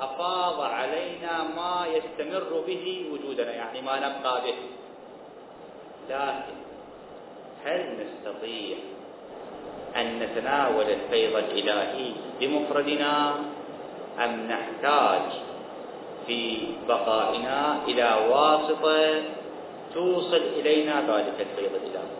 أفاض 0.00 0.60
علينا 0.60 1.42
ما 1.56 1.86
يستمر 1.86 2.64
به 2.66 3.06
وجودنا 3.12 3.52
يعني 3.52 3.82
ما 3.82 3.96
نبقى 3.96 4.40
به. 4.42 4.54
لكن 6.10 6.56
هل 7.64 7.96
نستطيع 8.00 8.76
أن 9.96 10.18
نتناول 10.18 10.84
الفيض 10.84 11.36
الإلهي 11.36 12.12
بمفردنا 12.40 13.34
أم 14.24 14.48
نحتاج 14.48 15.22
في 16.26 16.58
بقائنا 16.88 17.84
إلى 17.88 18.26
واسطة 18.30 19.22
توصل 19.94 20.36
إلينا 20.36 21.00
ذلك 21.00 21.34
الفيض 21.40 21.72
الإلهي؟ 21.74 22.10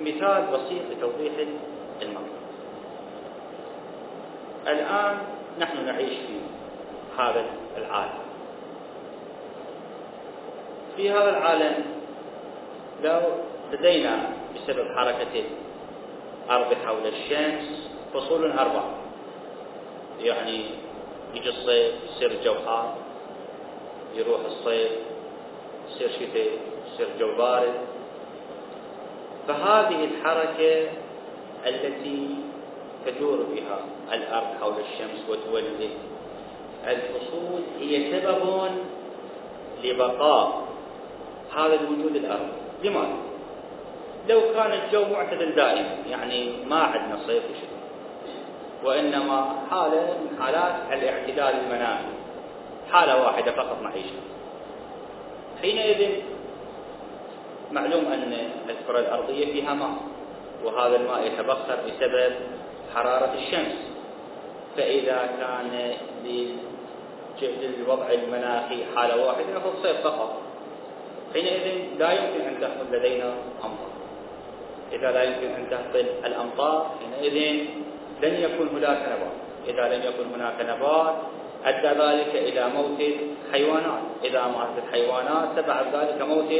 مثال 0.00 0.42
بسيط 0.52 0.82
لتوضيح 0.90 1.32
المنطق. 2.02 2.33
الآن 4.66 5.18
نحن 5.58 5.86
نعيش 5.86 6.08
في 6.08 6.38
هذا 7.18 7.44
العالم. 7.76 8.24
في 10.96 11.10
هذا 11.10 11.30
العالم 11.38 11.84
لو 13.02 13.20
لدينا 13.72 14.32
بسبب 14.54 14.88
حركة 14.96 15.44
الأرض 16.46 16.74
حول 16.86 17.06
الشمس 17.06 17.90
فصول 18.14 18.50
أربعة 18.52 18.94
يعني 20.20 20.64
يجي 21.34 21.48
الصيف 21.48 21.94
يصير 22.04 22.30
الجو 22.30 22.54
حار 22.66 22.94
يروح 24.14 24.40
الصيف 24.44 24.92
يصير 25.90 26.08
شتاء 26.08 26.46
يصير 26.92 27.08
جو 27.18 27.36
بارد. 27.36 27.74
فهذه 29.48 30.04
الحركة 30.04 30.88
التي 31.66 32.36
تدور 33.06 33.36
بها 33.36 33.78
الأرض 34.12 34.46
حول 34.60 34.72
الشمس 34.72 35.28
وتولد 35.28 35.90
الفصول 36.86 37.60
هي 37.80 38.20
سبب 38.20 38.70
لبقاء 39.84 40.64
هذا 41.56 41.74
الوجود 41.74 42.16
الأرضي 42.16 42.52
لماذا؟ 42.84 43.16
لو 44.28 44.40
كان 44.54 44.72
الجو 44.72 45.04
معتدل 45.12 45.54
دائما 45.54 45.96
يعني 46.10 46.52
ما 46.66 46.76
عندنا 46.76 47.18
صيف 47.26 47.42
وشتاء 47.44 47.74
وإنما 48.84 49.54
حالة 49.70 50.18
من 50.20 50.42
حالات 50.42 50.74
الاعتدال 50.92 51.60
المناخي. 51.64 52.14
حالة 52.92 53.22
واحدة 53.22 53.52
فقط 53.52 53.82
نعيشها 53.82 54.22
حينئذ 55.62 56.22
معلوم 57.72 58.04
أن 58.04 58.32
الكرة 58.68 58.98
الأرضية 58.98 59.52
فيها 59.52 59.74
ماء 59.74 59.94
وهذا 60.64 60.96
الماء 60.96 61.26
يتبخر 61.26 61.76
بسبب 61.86 62.34
حرارة 62.94 63.34
الشمس. 63.38 63.76
فإذا 64.76 65.18
كان 65.40 65.94
للوضع 67.42 68.10
المناخي 68.10 68.84
حالة 68.96 69.26
واحدة 69.26 69.56
نفض 69.56 69.72
صيف 69.82 70.00
فقط. 70.00 70.32
حينئذ 71.32 71.98
لا 71.98 72.12
يمكن 72.12 72.40
أن 72.40 72.60
تحصل 72.60 72.96
لدينا 72.96 73.34
أمطار. 73.64 73.90
إذا 74.92 75.10
لا 75.10 75.22
يمكن 75.22 75.46
أن 75.46 75.70
تحصل 75.70 76.06
الأمطار 76.24 76.90
حينئذ 77.00 77.66
لن 78.22 78.34
يكون 78.34 78.68
هناك 78.68 78.98
نبات. 78.98 79.34
إذا 79.68 79.96
لم 79.96 80.02
يكن 80.02 80.34
هناك 80.34 80.54
نبات 80.60 81.14
أدى 81.64 82.00
ذلك 82.00 82.34
إلى 82.34 82.68
موت 82.68 83.00
الحيوانات. 83.46 84.02
إذا 84.24 84.46
ماتت 84.46 84.84
الحيوانات 84.88 85.48
تبع 85.56 85.82
ذلك 85.92 86.22
موت 86.22 86.52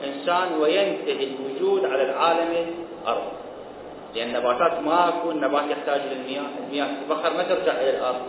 الإنسان 0.00 0.58
وينتهي 0.60 1.24
الوجود 1.24 1.84
على 1.84 2.02
العالم 2.02 2.74
الأرض. 3.02 3.32
لأن 4.14 4.28
النباتات 4.28 4.80
ما 4.80 5.12
يكون 5.16 5.40
نبات 5.40 5.70
يحتاج 5.70 6.00
للمياه 6.12 6.50
المياه. 6.66 6.86
تتبخر 7.00 7.30
ما 7.30 7.42
ترجع 7.42 7.72
إلى 7.72 7.90
الأرض؟ 7.90 8.22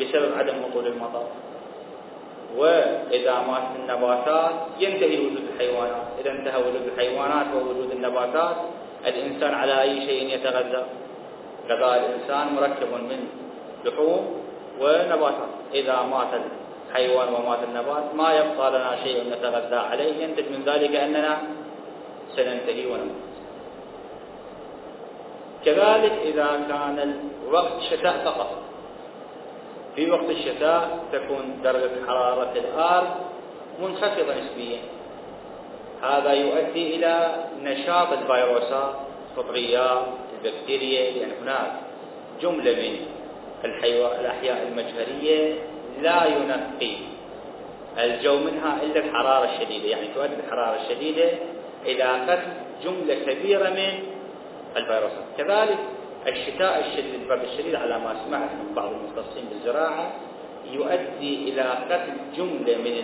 بسبب 0.00 0.38
عدم 0.38 0.54
هطول 0.64 0.86
المطر. 0.86 1.26
وإذا 2.56 3.34
ماتت 3.48 3.72
النباتات 3.80 4.54
ينتهي 4.80 5.18
وجود 5.18 5.44
الحيوانات. 5.52 6.06
إذا 6.20 6.30
انتهى 6.30 6.60
وجود 6.60 6.82
الحيوانات 6.92 7.46
ووجود 7.54 7.90
النباتات 7.90 8.56
الإنسان 9.06 9.54
على 9.54 9.82
أي 9.82 10.06
شيء 10.06 10.34
يتغذى. 10.34 10.84
غذاء 11.68 11.96
الإنسان 11.98 12.54
مركب 12.54 12.92
من 12.92 13.28
لحوم 13.84 14.42
ونباتات. 14.80 15.52
إذا 15.74 16.02
مات 16.02 16.32
الحيوان 16.90 17.28
ومات 17.34 17.58
النبات 17.68 18.14
ما 18.14 18.32
يبقى 18.32 18.70
لنا 18.70 18.96
شيء 19.04 19.24
نتغذى 19.32 19.76
عليه. 19.76 20.24
ينتج 20.24 20.44
من 20.52 20.62
ذلك 20.66 20.96
أننا 20.96 21.38
سننتهي 22.36 22.86
ونموت. 22.86 23.25
كذلك 25.66 26.12
إذا 26.24 26.46
كان 26.68 27.20
الوقت 27.48 27.82
شتاء 27.90 28.24
فقط. 28.24 28.50
في 29.96 30.10
وقت 30.10 30.30
الشتاء 30.30 30.98
تكون 31.12 31.60
درجة 31.64 31.90
حرارة 32.06 32.52
الأرض 32.56 33.10
منخفضة 33.82 34.34
نسبيا. 34.34 34.78
هذا 36.02 36.32
يؤدي 36.32 36.96
إلى 36.96 37.44
نشاط 37.62 38.08
الفيروسات 38.12 38.94
الفطريات 39.30 40.06
البكتيريا 40.32 41.10
لأن 41.10 41.30
هناك 41.42 41.72
جملة 42.42 42.72
من 42.72 42.96
الأحياء 44.20 44.68
المجهرية 44.68 45.54
لا 46.02 46.24
ينقي 46.26 46.96
الجو 47.98 48.38
منها 48.38 48.82
إلا 48.82 49.00
الحرارة 49.00 49.48
الشديدة. 49.54 49.88
يعني 49.88 50.08
تؤدي 50.14 50.34
الحرارة 50.46 50.78
الشديدة 50.82 51.30
إلى 51.86 52.02
قتل 52.02 52.52
جملة 52.84 53.14
كبيرة 53.14 53.70
من 53.70 54.15
الفيروسات 54.76 55.24
كذلك 55.38 55.78
الشتاء 56.26 56.80
الشديد 56.86 57.14
البرد 57.14 57.42
الشديد 57.44 57.74
على 57.74 57.98
ما 57.98 58.16
سمعت 58.26 58.50
من 58.50 58.74
بعض 58.74 58.92
المختصين 58.92 59.44
بالزراعة 59.50 60.12
يؤدي 60.72 61.48
إلى 61.48 61.62
قتل 61.62 62.12
جملة 62.36 62.76
من 62.78 63.02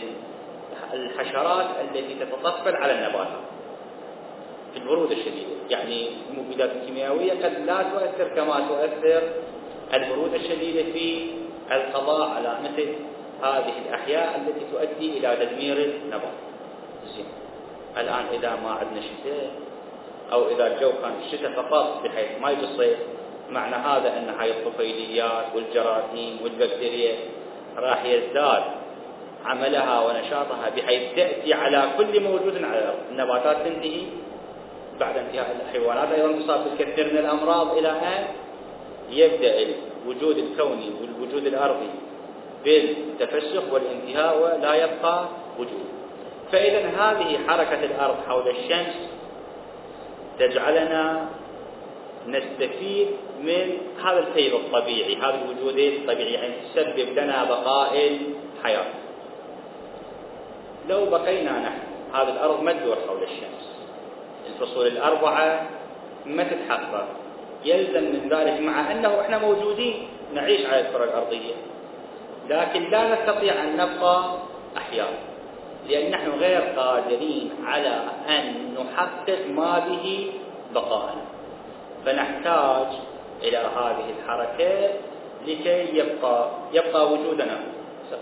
الحشرات 0.92 1.66
التي 1.80 2.14
تتطفل 2.14 2.76
على 2.76 2.92
النباتات 2.92 3.42
في 4.72 4.78
البرودة 4.78 5.12
الشديدة 5.12 5.48
يعني 5.70 6.08
المبيدات 6.30 6.70
الكيميائية 6.70 7.32
قد 7.32 7.66
لا 7.66 7.82
تؤثر 7.82 8.28
كما 8.36 8.68
تؤثر 8.68 9.22
البرودة 9.94 10.36
الشديدة 10.36 10.92
في 10.92 11.26
القضاء 11.72 12.30
على 12.30 12.58
مثل 12.64 12.88
هذه 13.42 13.72
الأحياء 13.88 14.40
التي 14.40 14.66
تؤدي 14.72 15.18
إلى 15.18 15.36
تدمير 15.36 15.76
النبات. 15.76 16.32
زين. 17.16 17.24
الآن 17.98 18.24
إذا 18.32 18.58
ما 18.64 18.70
عندنا 18.70 19.00
شتاء 19.00 19.50
أو 20.32 20.48
إذا 20.48 20.66
الجو 20.66 20.90
كان 21.02 21.12
الشتاء 21.26 21.50
فقط 21.52 22.02
بحيث 22.04 22.28
ما 22.42 22.50
يجي 22.50 22.64
الصيف 22.64 22.98
معنى 23.50 23.74
هذا 23.76 24.18
أن 24.18 24.28
هاي 24.38 24.50
الطفيليات 24.50 25.44
والجراثيم 25.54 26.38
والبكتيريا 26.42 27.16
راح 27.78 28.04
يزداد 28.04 28.62
عملها 29.44 30.00
ونشاطها 30.00 30.68
بحيث 30.76 31.02
تأتي 31.16 31.54
على 31.54 31.88
كل 31.98 32.20
موجود 32.20 32.64
على 32.64 32.78
الأرض. 32.78 32.98
النباتات 33.10 33.56
تنتهي 33.56 34.02
بعد 35.00 35.16
انتهاء 35.16 35.56
الحيوانات. 35.66 36.12
أيضا 36.12 36.42
تصاب 36.42 36.64
بالكثير 36.64 37.12
من 37.12 37.18
الأمراض 37.18 37.78
إلى 37.78 37.88
أن 37.88 38.24
يبدأ 39.10 39.54
الوجود 40.06 40.38
الكوني 40.38 40.90
والوجود 41.00 41.46
الأرضي 41.46 41.90
بالتفسخ 42.64 43.62
والانتهاء 43.72 44.42
ولا 44.42 44.74
يبقى 44.74 45.24
وجود. 45.58 45.84
فإذا 46.52 46.88
هذه 46.88 47.38
حركة 47.48 47.84
الأرض 47.84 48.16
حول 48.28 48.48
الشمس 48.48 49.11
تجعلنا 50.46 51.28
نستفيد 52.26 53.08
من 53.42 53.78
هذا 54.04 54.18
الفيض 54.18 54.54
الطبيعي 54.54 55.16
هذا 55.16 55.42
الوجود 55.44 55.78
الطبيعي 55.78 56.32
يعني 56.32 56.54
تسبب 56.74 57.18
لنا 57.18 57.44
بقاء 57.44 58.18
الحياة. 58.58 58.86
لو 60.88 61.06
بقينا 61.10 61.58
نحن 61.58 61.78
هذه 62.14 62.28
الأرض 62.28 62.62
ما 62.62 62.72
تدور 62.72 62.96
حول 63.08 63.22
الشمس. 63.22 63.72
الفصول 64.46 64.86
الأربعة 64.86 65.68
ما 66.26 66.42
تتحقق. 66.42 67.06
يلزم 67.64 68.04
من 68.04 68.28
ذلك 68.30 68.60
مع 68.60 68.92
أنه 68.92 69.20
إحنا 69.20 69.38
موجودين 69.38 70.08
نعيش 70.34 70.66
على 70.66 70.80
الكرة 70.80 71.04
الأرضية. 71.04 71.54
لكن 72.48 72.90
لا 72.90 73.14
نستطيع 73.14 73.54
أن 73.64 73.76
نبقى 73.76 74.38
أحياء. 74.76 75.31
لأن 75.88 76.10
نحن 76.10 76.30
غير 76.30 76.60
قادرين 76.60 77.50
على 77.64 78.00
أن 78.28 78.74
نحقق 78.74 79.46
ما 79.48 79.78
به 79.78 80.32
بقاءنا. 80.74 81.22
فنحتاج 82.06 82.86
إلى 83.42 83.56
هذه 83.56 84.04
الحركة 84.18 84.90
لكي 85.46 85.96
يبقى 85.98 86.50
يبقى 86.72 87.12
وجودنا. 87.12 87.58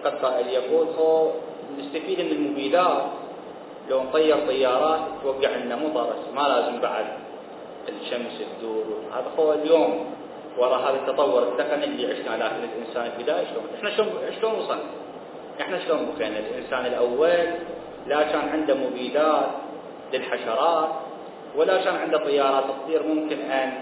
قد 0.05 0.15
قائل 0.15 0.47
يقول 0.49 0.87
نستفيد 1.79 2.21
من 2.21 2.33
المبيدات 2.33 3.03
لو 3.91 4.03
نطير 4.03 4.47
طيارات 4.47 5.01
توقع 5.23 5.51
لنا 5.51 5.77
مطر 5.77 6.15
ما 6.35 6.49
لازم 6.49 6.81
بعد 6.81 7.07
الشمس 7.89 8.43
تدور. 8.59 8.85
هذا 9.13 9.31
هو 9.39 9.53
اليوم. 9.53 10.05
وراء 10.59 10.81
هذا 10.81 10.97
التطور 10.97 11.43
التقني 11.43 11.85
اللي 11.85 12.07
عشنا 12.07 12.45
لكن 12.45 12.57
الإنسان 12.65 13.13
البدايه 13.17 13.47
شلون؟ 13.47 13.65
إحنا 13.77 13.91
شلون 14.41 14.55
وصلنا؟ 14.61 14.83
إحنا 15.61 15.79
شلون 15.85 16.15
بقينا؟ 16.19 16.39
الإنسان 16.39 16.87
الأول 16.87 17.45
لا 18.07 18.23
كان 18.23 18.49
عنده 18.49 18.75
مبيدات 18.75 19.51
للحشرات 20.13 20.89
ولا 21.57 21.85
كان 21.85 21.97
عنده 21.97 22.19
طيارات 22.19 22.65
تطير 22.65 23.03
ممكن 23.03 23.41
أن 23.51 23.73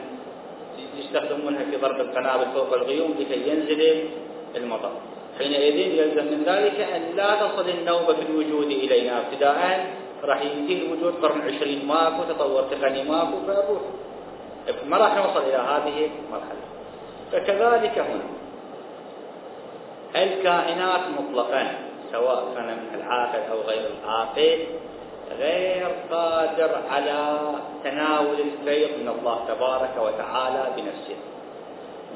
يستخدمونها 0.98 1.64
في 1.70 1.76
ضرب 1.76 2.00
القنابل 2.00 2.46
فوق 2.54 2.74
الغيوم 2.74 3.14
لكي 3.18 3.48
ينزل 3.48 4.08
المطر. 4.56 4.90
حينئذ 5.38 5.76
يلزم 5.76 6.24
من 6.24 6.42
ذلك 6.46 6.80
أن 6.80 7.02
لا 7.16 7.46
تصل 7.46 7.68
النوبة 7.68 8.14
في 8.14 8.22
الوجود 8.22 8.66
إلينا. 8.66 9.20
ابتداء 9.20 9.86
راح 10.24 10.42
ينتهي 10.42 10.86
الوجود 10.86 11.14
قرن 11.22 11.40
عشرين 11.40 11.86
ماكو 11.86 12.22
تطور 12.32 12.62
تقني 12.62 13.02
ماكو 13.02 13.36
فأروح 13.46 13.82
ما 14.88 14.96
راح 14.96 15.16
نوصل 15.16 15.40
إلى 15.40 15.56
هذه 15.56 16.10
المرحلة. 16.26 16.64
فكذلك 17.32 17.98
هنا. 17.98 18.37
الكائنات 20.16 21.00
مطلقا 21.18 21.74
سواء 22.12 22.54
كان 22.54 22.66
من 22.66 23.00
العاقل 23.00 23.38
أو 23.52 23.60
غير 23.60 23.90
العاقل 24.02 24.58
غير 25.38 25.86
قادر 26.10 26.80
على 26.90 27.38
تناول 27.84 28.40
الفيض 28.40 28.88
من 29.00 29.08
الله 29.08 29.44
تبارك 29.48 29.94
وتعالى 30.02 30.72
بنفسه 30.76 31.16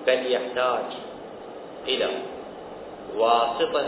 بل 0.06 0.32
يحتاج 0.32 0.84
إلى 1.88 2.08
واسطة 3.16 3.86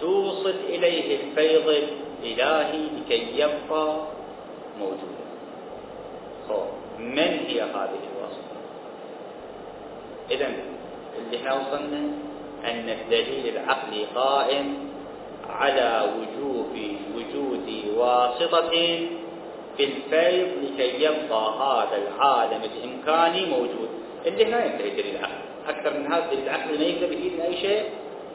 توصل 0.00 0.54
إليه 0.68 1.20
الفيض 1.20 1.68
الإلهي 2.22 2.86
لكي 3.00 3.38
يبقى 3.40 3.96
موجودا. 4.78 5.20
من 6.98 7.18
هي 7.46 7.62
هذه 7.62 8.00
الواسطة؟ 8.12 8.56
إذا 10.30 10.46
اللي 11.18 11.36
إحنا 11.36 11.54
وصلنا 11.54 12.08
أن 12.64 12.88
الدليل 12.88 13.56
العقلي 13.56 14.04
قائم 14.14 14.74
على 15.50 16.12
وجوب 16.16 16.78
وجود 17.16 17.84
واسطة 17.96 18.70
في 19.76 19.84
الفيض 19.84 20.48
لكي 20.62 21.02
يبقى 21.04 21.52
هذا 21.60 21.96
العالم 21.96 22.60
الإمكاني 22.64 23.46
موجود. 23.46 23.88
اللي 24.26 24.44
هنا 24.44 24.64
ينتهي 24.64 24.90
دليل 24.90 25.16
العقل 25.16 25.40
أكثر 25.68 25.98
من 25.98 26.06
هذا 26.12 26.24
الدليل 26.24 26.44
العقلي 26.44 26.78
ما 26.78 26.84
يقدر 26.84 27.12
يفيد 27.12 27.40
أي 27.40 27.56
شيء 27.56 27.82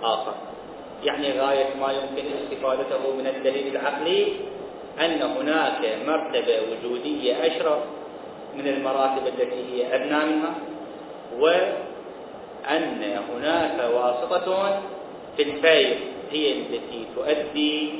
آخر. 0.03 0.33
يعني 1.03 1.39
غاية 1.39 1.75
ما 1.81 1.91
يمكن 1.91 2.25
استفادته 2.43 3.15
من 3.17 3.27
الدليل 3.27 3.75
العقلي 3.75 4.27
أن 4.99 5.21
هناك 5.21 5.97
مرتبة 6.07 6.57
وجودية 6.71 7.47
أشرف 7.47 7.79
من 8.57 8.67
المراتب 8.67 9.27
التي 9.27 9.63
هي 9.73 9.95
أدنى 9.95 10.25
منها 10.25 10.55
وأن 12.65 13.19
هناك 13.29 13.93
واسطة 13.93 14.79
في 15.37 15.43
الفيض 15.43 15.97
هي 16.31 16.51
التي 16.51 17.05
تؤدي 17.15 17.93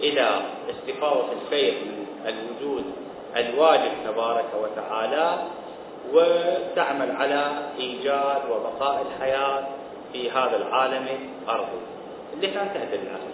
إلى 0.00 0.40
استفاضة 0.70 1.26
الفيض 1.32 1.74
من 1.74 2.06
الوجود 2.26 2.84
الواجب 3.36 3.90
تبارك 4.04 4.48
وتعالى 4.62 5.38
وتعمل 6.12 7.10
على 7.16 7.50
إيجاد 7.78 8.42
وبقاء 8.50 9.06
الحياة 9.06 9.66
في 10.12 10.30
هذا 10.30 10.56
العالم 10.56 11.06
الأرضي. 11.42 11.80
اللي 12.34 12.46
كان 12.46 12.68
تهدد 12.74 13.00
العقل 13.02 13.32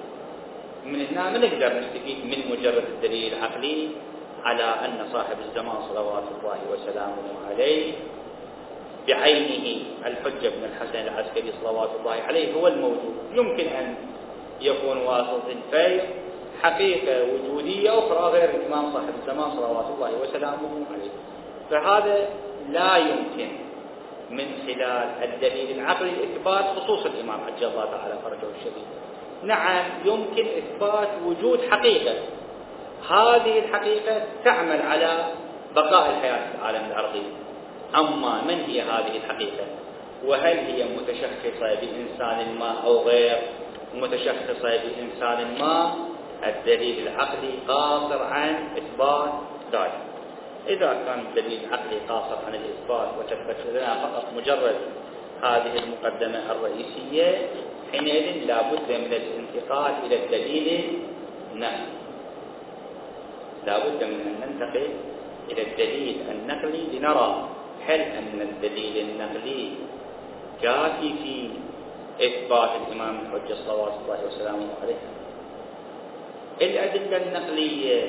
من 0.84 1.06
هنا 1.10 1.30
ما 1.30 1.38
نقدر 1.38 1.80
نستفيد 1.80 2.24
من 2.24 2.50
مجرد 2.52 2.84
الدليل 2.94 3.32
العقلي 3.34 3.88
على 4.44 4.62
أن 4.62 5.08
صاحب 5.12 5.36
الزمان 5.48 5.76
صلوات 5.88 6.24
الله 6.40 6.58
وسلامه 6.72 7.22
عليه 7.50 7.92
بعينه 9.08 9.84
الحجة 10.06 10.48
بن 10.48 10.64
الحسن 10.64 11.08
العسكري 11.08 11.52
صلوات 11.62 11.90
الله 12.00 12.16
عليه 12.28 12.54
هو 12.54 12.66
الموجود. 12.66 13.14
يمكن 13.34 13.66
أن 13.66 13.94
يكون 14.60 14.96
واسط 14.98 15.42
الفيض 15.48 16.00
حقيقة 16.62 17.24
وجودية 17.24 17.98
أخرى 17.98 18.32
غير 18.32 18.50
الإمام 18.50 18.92
صاحب 18.92 19.12
الزمان 19.20 19.50
صلوات 19.50 19.86
الله 19.96 20.10
وسلامه 20.22 20.86
عليه. 20.92 21.10
فهذا 21.70 22.28
لا 22.70 22.96
يمكن 22.96 23.48
من 24.30 24.46
خلال 24.66 25.08
الدليل 25.22 25.78
العقلي 25.80 26.10
إثبات 26.10 26.64
خصوص 26.64 27.06
الإمام 27.06 27.40
عجل 27.40 27.66
الله 27.66 27.84
تعالى 27.84 28.14
فرجه 28.24 28.50
الشديد 28.58 28.84
نعم 29.42 29.84
يمكن 30.04 30.46
إثبات 30.58 31.08
وجود 31.26 31.60
حقيقة. 31.70 32.14
هذه 33.10 33.58
الحقيقة 33.58 34.22
تعمل 34.44 34.82
على 34.82 35.26
بقاء 35.76 36.10
الحياة 36.10 36.50
في 36.50 36.58
العالم 36.58 36.90
الأرضي 36.90 37.22
أما 37.94 38.42
من 38.48 38.58
هي 38.68 38.82
هذه 38.82 39.16
الحقيقة؟ 39.16 39.66
وهل 40.26 40.56
هي 40.58 40.84
متشخصة 40.84 41.74
بإنسان 41.80 42.58
ما 42.58 42.70
أو 42.84 43.02
غير؟ 43.02 43.38
متشخصة 43.94 44.76
بإنسان 44.84 45.58
ما؟ 45.58 45.94
الدليل 46.46 47.08
العقلي 47.08 47.52
قاصر 47.68 48.22
عن 48.22 48.54
إثبات 48.78 49.32
ذلك. 49.72 49.98
إذا 50.68 50.92
كان 51.06 51.20
الدليل 51.20 51.60
العقلي 51.64 51.98
قاصر 52.08 52.36
عن 52.46 52.54
الإثبات 52.54 53.08
وتثبت 53.18 53.56
لنا 53.72 53.94
فقط 53.94 54.24
مجرد 54.36 54.76
هذه 55.42 55.78
المقدمة 55.78 56.52
الرئيسية 56.52 57.48
حينئذ 57.92 58.46
لا 58.46 58.62
بد 58.62 58.88
من 58.88 59.12
الانتقال 59.12 59.92
إلى 60.06 60.24
الدليل 60.24 60.98
النقلي. 61.54 61.86
لا 63.66 63.78
بد 63.78 64.04
من 64.04 64.20
أن 64.20 64.50
ننتقل 64.50 64.88
إلى 65.50 65.62
الدليل 65.62 66.16
النقلي 66.30 66.98
لنرى 66.98 67.48
هل 67.88 68.00
أن 68.00 68.38
الدليل 68.40 68.96
النقلي. 69.08 69.70
كافي 70.62 71.10
في 71.22 71.36
إثبات 72.20 72.70
الإمام 72.84 73.14
الحجة 73.20 73.54
صلوات 73.66 73.92
الله 74.04 74.18
وسلامه 74.26 74.68
عليه. 74.82 75.02
الأدلة 76.62 77.16
النقلية 77.16 78.00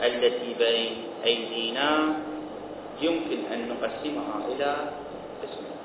التي 0.00 0.54
بين 0.58 0.92
أيدينا 1.24 1.88
يمكن 3.02 3.38
أن 3.52 3.68
نقسمها 3.68 4.36
إلى 4.48 4.76
قسمين. 5.42 5.78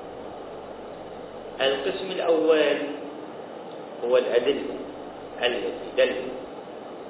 القسم 1.60 2.08
الأول 2.10 2.78
هو 4.04 4.16
الأدلة 4.16 4.76
التي 5.42 5.88
دل 5.96 6.14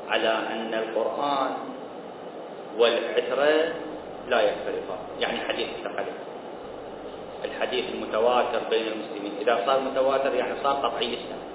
على 0.09 0.29
أن 0.29 0.75
القرآن 0.75 1.53
والعترة 2.79 3.75
لا 4.29 4.41
يختلفان 4.41 4.99
يعني 5.21 5.39
حديث 5.41 5.69
الثقلين 5.79 6.15
الحديث 7.45 7.85
المتواتر 7.95 8.61
بين 8.71 8.83
المسلمين. 8.83 9.33
إذا 9.41 9.63
صار 9.67 9.81
متواتر 9.81 10.35
يعني 10.35 10.55
صار 10.63 10.73
قطعي 10.73 11.07
السند. 11.07 11.47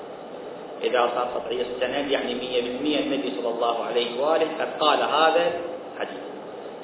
إذا 0.84 1.12
صار 1.16 1.28
قطعي 1.36 1.62
السند 1.62 2.12
يعني 2.12 2.36
مية 2.36 2.62
بالمية 2.62 3.00
النبي 3.00 3.34
صلى 3.42 3.50
الله 3.50 3.84
عليه 3.84 4.22
وآله 4.22 4.48
قد 4.60 4.70
قال 4.80 5.00
هذا 5.00 5.52
الحديث. 5.94 6.22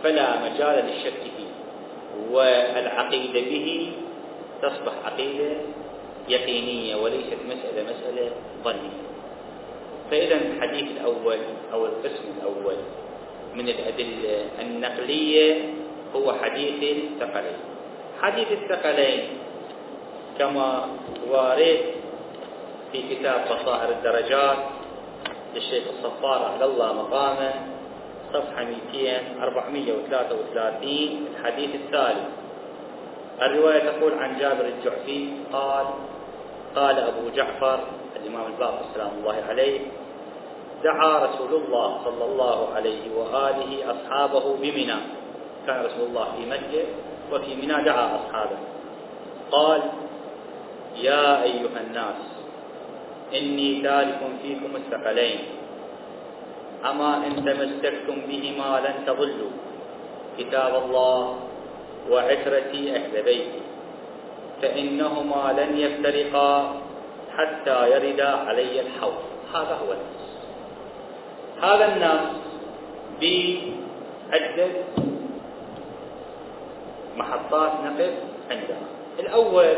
فلا 0.04 0.28
مجال 0.44 0.86
للشك 0.86 1.22
فيه. 1.24 1.52
والعقيدة 2.32 3.40
به 3.40 3.92
تصبح 4.62 4.94
عقيدة 5.06 5.52
يقينية 6.30 6.96
وليست 6.96 7.38
مسألة 7.48 7.84
مسألة 7.84 8.32
ظنية. 8.64 8.98
فإذا 10.12 10.36
الحديث 10.36 10.92
الأول 10.92 11.38
أو 11.74 11.86
القسم 11.86 12.24
الأول 12.38 12.76
من 13.56 13.70
الأدلة 13.70 14.46
النقلية 14.62 15.74
هو 16.18 16.34
حديث 16.34 16.98
الثقلين. 16.98 17.60
حديث 18.22 18.48
الثقلين 18.52 19.22
كما 20.40 20.88
وارد 21.30 21.80
في 22.92 23.16
كتاب 23.16 23.46
بصائر 23.46 23.90
الدرجات 23.90 24.58
للشيخ 25.56 25.84
الصفار 25.98 26.52
على 26.54 26.66
الله 26.66 26.94
مقامه 26.94 27.54
صفحة 28.34 28.64
200 28.94 29.44
433 29.44 31.28
الحديث 31.36 31.76
الثالث. 31.76 32.28
الرواية 33.42 33.80
تقول 33.80 34.14
عن 34.14 34.40
جابر 34.40 34.66
الجعفي 34.66 35.30
قال 35.54 35.86
قال 36.76 37.00
أبو 37.00 37.30
جعفر 37.36 37.80
الإمام 38.16 38.46
الباقر 38.54 38.86
سلام 38.96 39.12
الله 39.20 39.44
عليه 39.50 39.80
دعا 40.84 41.26
رسول 41.26 41.64
الله 41.64 42.00
صلى 42.06 42.26
الله 42.26 42.74
عليه 42.76 43.16
وآله 43.16 43.92
أصحابه 43.92 44.56
بمنى. 44.62 45.17
كان 45.68 45.86
رسول 45.86 46.06
الله 46.08 46.28
في 46.36 46.44
مكة 46.48 46.84
وفي 47.32 47.52
منى 47.56 47.84
دعا 47.84 48.06
أصحابه. 48.16 48.60
قال 49.52 49.82
يا 50.96 51.44
أيها 51.44 51.80
الناس 51.88 52.20
إني 53.36 53.82
تارك 53.84 54.22
فيكم 54.42 54.72
الثقلين. 54.76 55.40
أما 56.86 57.28
إن 57.28 57.34
تمسكتم 57.36 58.18
بهما 58.28 58.70
لن 58.80 58.96
تضلوا. 59.04 59.54
كتاب 60.38 60.74
الله 60.84 61.20
وعترتي 62.10 62.96
أهل 62.96 63.14
بيتي. 63.24 63.62
فإنهما 64.62 65.44
لن 65.60 65.72
يفترقا 65.78 66.52
حتى 67.38 67.78
يردا 67.92 68.30
علي 68.48 68.82
الحوض. 68.82 69.20
هذا 69.54 69.76
هو 69.84 69.90
الناس 69.94 70.18
هذا 71.62 71.86
الناس 71.96 72.26
بعدة 73.22 74.68
محطات 77.18 77.72
نقف 77.86 78.14
عندها 78.52 78.88
الأول 79.20 79.76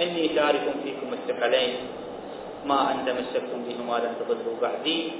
إني 0.00 0.28
تارك 0.28 0.64
فيكم 0.84 1.12
الثقلين. 1.12 1.74
ما 2.66 2.90
أن 2.92 3.06
تمسكتم 3.06 3.62
بهما 3.68 3.98
لن 3.98 4.14
تضلوا 4.20 4.56
بعدي 4.62 5.12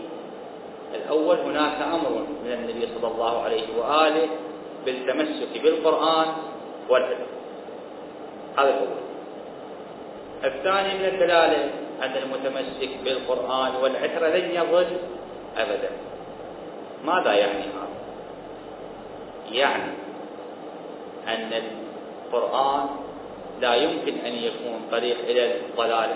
الأول 0.94 1.36
هناك 1.36 1.82
أمر 1.82 2.26
من 2.44 2.52
النبي 2.52 2.88
صلى 2.94 3.12
الله 3.12 3.42
عليه 3.42 3.66
وآله 3.78 4.28
بالتمسك 4.86 5.62
بالقرآن 5.62 6.26
والعترة 6.88 7.26
هذا 8.58 8.68
الأول 8.68 9.00
الثاني 10.44 10.98
من 10.98 11.04
الدلالة 11.04 11.70
أن 12.02 12.12
المتمسك 12.16 12.90
بالقرآن 13.04 13.72
والعترة 13.82 14.28
لن 14.28 14.50
يضل 14.50 14.86
أبدا. 15.56 15.90
ماذا 17.04 17.32
يعني 17.32 17.62
هذا؟ 17.62 18.00
يعني 19.52 19.92
أن 21.34 21.50
القرآن 21.62 22.86
لا 23.60 23.74
يمكن 23.74 24.14
أن 24.26 24.32
يكون 24.32 24.78
طريق 24.90 25.16
إلى 25.28 25.56
الضلال. 25.56 26.10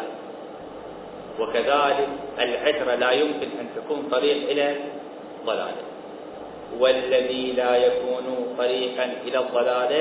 وكذلك 1.40 2.09
العترة 2.38 2.94
لا 2.94 3.11
يمكن 3.11 3.49
أن 3.61 3.66
تكون 3.76 4.09
طريق 4.11 4.50
إلى 4.50 4.76
الضلال. 5.40 5.75
والذي 6.78 7.52
لا 7.52 7.76
يكون 7.76 8.54
طريقا 8.59 9.04
إلى 9.26 9.38
الضلال 9.38 9.92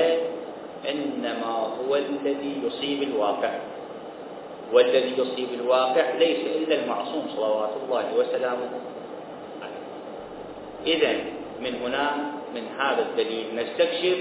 إنما 0.90 1.52
هو 1.80 1.96
الذي 1.96 2.52
يصيب 2.66 3.02
الواقع. 3.02 3.52
والذي 4.72 5.12
يصيب 5.18 5.48
الواقع 5.60 6.10
ليس 6.18 6.40
إلا 6.56 6.74
المعصوم 6.84 7.26
صلوات 7.36 7.70
الله 7.84 8.04
وسلامه 8.16 8.70
عليه. 9.62 9.84
إذا 10.86 11.12
من 11.60 11.74
هنا 11.84 12.10
من 12.54 12.64
هذا 12.78 13.02
الدليل 13.02 13.46
نستكشف 13.54 14.18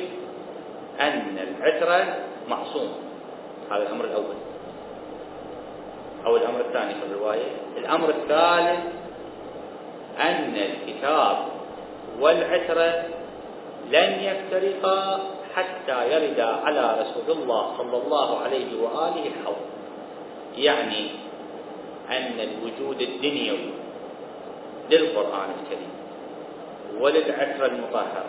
أن 1.00 1.38
العترة 1.38 2.16
معصوم. 2.50 2.92
هذا 3.72 3.82
الأمر 3.82 4.06
الأول. 4.06 4.36
أو 6.26 6.38
الأمر 6.38 6.60
الثاني 6.60 6.94
في 6.94 7.06
الرواية. 7.12 7.52
الأمر 7.78 8.10
الثالث 8.10 8.80
أن 10.20 10.56
الكتاب 10.56 11.38
والعترة 12.20 13.04
لن 13.92 14.20
يفترقا 14.20 15.20
حتى 15.56 16.12
يردا 16.12 16.46
على 16.46 16.96
رسول 17.02 17.38
الله 17.38 17.78
صلى 17.78 17.98
الله 17.98 18.40
عليه 18.40 18.82
وآله 18.82 19.28
الحوض. 19.28 19.56
يعني 20.58 21.10
أن 22.10 22.40
الوجود 22.40 23.02
الدنيوي 23.02 23.70
للقرآن 24.92 25.50
الكريم 25.62 25.94
وللعترة 27.00 27.66
المطهرة 27.66 28.26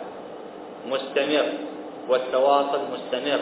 مستمر. 0.87 1.74
والتواصل 2.09 2.79
مستمر. 2.93 3.39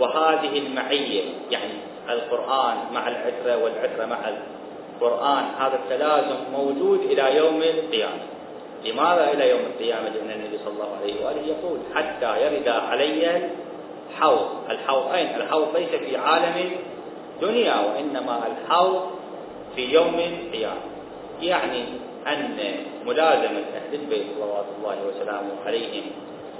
وهذه 0.00 0.58
المعية 0.58 1.22
يعني 1.50 1.72
القرآن 2.10 2.76
مع 2.92 3.08
العترة 3.08 3.64
والعترة 3.64 4.06
مع 4.06 4.18
القرآن 4.28 5.44
هذا 5.58 5.74
التلازم 5.84 6.36
موجود 6.52 7.00
إلى 7.00 7.36
يوم 7.36 7.62
القيامة. 7.62 8.22
لماذا 8.84 9.32
إلى 9.32 9.50
يوم 9.50 9.60
القيامة؟ 9.60 10.08
لأن 10.08 10.30
النبي 10.30 10.58
صلى 10.64 10.72
الله 10.72 10.96
عليه 11.00 11.26
وآله 11.26 11.46
يقول 11.46 11.78
حتى 11.94 12.42
يرد 12.42 12.68
علي 12.68 13.50
الحوض. 14.10 14.48
الحوض 14.70 15.12
أين 15.12 15.34
الحوض 15.34 15.76
ليس 15.76 15.88
في 15.88 16.16
عالم 16.16 16.70
دنيا 17.42 17.74
وإنما 17.74 18.40
الحوض 18.46 19.10
في 19.76 19.92
يوم 19.92 20.14
القيامة. 20.14 20.80
يعني 21.42 21.84
أن 22.26 22.56
ملازمة 23.06 23.64
أهل 23.76 23.94
البيت 23.94 24.26
صلوات 24.38 24.64
الله 24.78 24.96
وسلامه 25.06 25.50
عليهم 25.66 26.02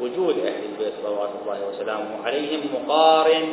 وجود 0.00 0.38
أهل 0.38 0.62
البيت 0.72 0.92
صلوات 1.02 1.30
الله 1.42 1.58
وسلامه 1.68 2.24
عليهم 2.24 2.60
مقارن 2.74 3.46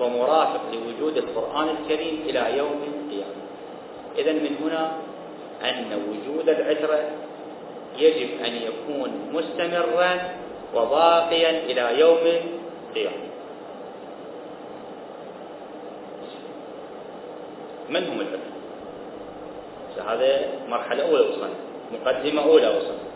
ومرافق 0.00 0.60
لوجود 0.72 1.16
القرآن 1.16 1.68
الكريم 1.68 2.22
إلى 2.26 2.58
يوم 2.58 2.80
القيامة. 2.94 3.42
إذا 4.18 4.32
من 4.32 4.56
هنا 4.62 4.92
أن 5.62 6.02
وجود 6.08 6.48
العترة 6.48 7.00
يجب 7.98 8.28
أن 8.44 8.52
يكون 8.54 9.10
مستمرا 9.32 10.30
وباقيا 10.74 11.50
إلى 11.50 12.00
يوم 12.00 12.18
القيامة. 12.88 13.26
من 17.90 18.06
هم 18.08 18.20
العترة؟ 18.20 18.52
هذا 20.06 20.48
مرحلة 20.68 21.02
أولى 21.02 21.20
وصلنا 21.20 21.48
مقدمة 21.92 22.42
أولى 22.42 22.68
وصلنا. 22.68 23.11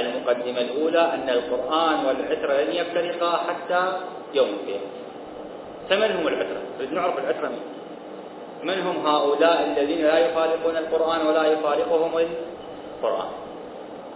المقدمة 0.00 0.60
الأولى 0.60 1.00
أن 1.14 1.28
القرآن 1.30 2.04
والعترة 2.06 2.52
لن 2.52 2.72
يفترقا 2.72 3.36
حتى 3.36 3.92
يوم 4.34 4.48
القيامة. 4.48 4.86
فمن 5.90 6.16
هم 6.16 6.28
العترة؟ 6.28 6.62
نريد 6.78 6.92
نعرف 6.92 7.18
العترة 7.18 7.48
من؟ 7.48 7.60
من 8.62 8.80
هم 8.80 9.06
هؤلاء 9.06 9.64
الذين 9.64 10.02
لا 10.04 10.18
يخالفون 10.18 10.76
القرآن 10.76 11.26
ولا 11.26 11.46
يفارقهم 11.46 12.10
القرآن؟ 12.98 13.28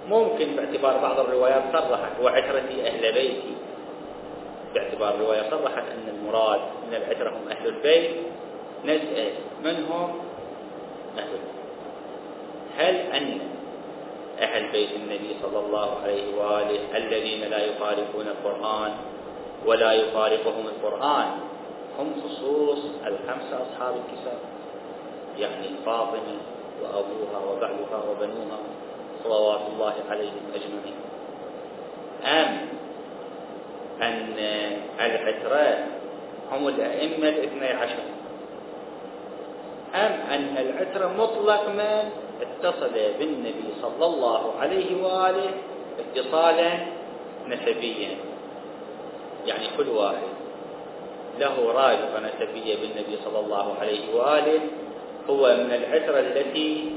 ممكن 0.08 0.56
باعتبار 0.56 0.98
بعض 1.02 1.20
الروايات 1.20 1.62
صرحت 1.72 2.20
وعترتي 2.22 2.86
أهل 2.86 3.12
بيتي. 3.12 3.54
باعتبار 4.74 5.14
الرواية 5.14 5.50
صرحت 5.50 5.84
أن 5.92 6.08
المراد 6.08 6.60
من 6.88 6.94
العترة 6.94 7.30
هم 7.30 7.48
أهل 7.50 7.66
البيت. 7.66 8.10
نسأل 8.84 9.30
من 9.64 9.86
هم 9.90 10.18
أهل 11.18 11.28
البيت؟ 11.28 11.56
هل 12.78 12.94
أن 12.94 13.55
أهل 14.40 14.72
بيت 14.72 14.90
النبي 14.96 15.36
صلى 15.42 15.58
الله 15.58 15.88
عليه 16.02 16.36
وآله 16.36 16.96
الذين 16.96 17.50
لا 17.50 17.64
يفارقون 17.64 18.26
القرآن 18.28 18.92
ولا 19.66 19.92
يفارقهم 19.92 20.64
القرآن. 20.66 21.26
هم 21.98 22.12
خصوص 22.24 22.78
الخمسة 23.06 23.62
أصحاب 23.62 23.94
الكتاب 23.96 24.38
يعني 25.38 25.68
فاطمة 25.86 26.36
وأبوها 26.82 27.38
وبعلها 27.50 27.98
وبنوها 28.10 28.58
صلوات 29.24 29.60
الله 29.72 29.94
عليهم 30.10 30.42
أجمعين. 30.54 30.98
أم 32.24 32.68
أن 34.02 34.34
العترة 35.00 35.86
هم 36.52 36.68
الأئمة 36.68 37.28
الاثني 37.28 37.68
عشر. 37.68 38.04
أم 39.94 40.12
أن 40.30 40.56
العترة 40.56 41.08
مطلق 41.18 41.68
من 41.68 42.10
اتصل 42.42 42.94
بالنبي 43.18 43.68
صلى 43.82 44.06
الله 44.06 44.52
عليه 44.60 45.02
وآله 45.02 45.50
اتصالا 45.98 46.70
نسبيا. 47.48 48.10
يعني 49.46 49.66
كل 49.76 49.88
واحد. 49.88 50.28
له 51.38 51.72
رابطة 51.72 52.20
نسبية 52.20 52.76
بالنبي 52.76 53.18
صلى 53.24 53.38
الله 53.40 53.74
عليه 53.80 54.14
وآله. 54.14 54.60
هو 55.30 55.56
من 55.56 55.72
العترة 55.72 56.18
التي 56.18 56.92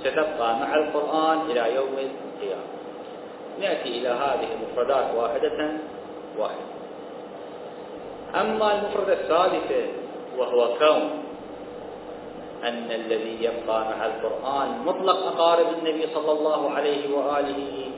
ستبقى 0.00 0.56
مع 0.56 0.74
القرآن 0.74 1.50
إلى 1.50 1.74
يوم 1.74 1.94
القيامة. 1.98 2.70
نأتي 3.60 3.88
إلى 3.88 4.08
هذه 4.08 4.48
المفردات 4.54 5.14
واحدة 5.16 5.70
واحدة. 6.38 6.70
أما 8.34 8.74
المفردة 8.74 9.12
الثالثة 9.12 9.86
وهو 10.38 10.68
كون. 10.78 11.19
أن 12.64 12.90
الذي 12.90 13.36
يبقى 13.40 13.80
مع 13.90 14.06
القرآن 14.06 14.68
مطلق 14.86 15.18
أقارب 15.26 15.66
النبي 15.78 16.06
صلى 16.14 16.32
الله 16.32 16.70
عليه 16.70 17.14
وآله 17.16 17.90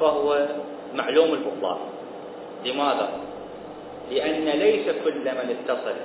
فهو 0.00 0.46
معلوم 0.94 1.28
البطلان 1.34 1.78
لماذا؟ 2.64 3.08
لأن 4.10 4.44
ليس 4.44 4.86
كل 5.04 5.24
من 5.24 5.56
اتصل 5.56 5.96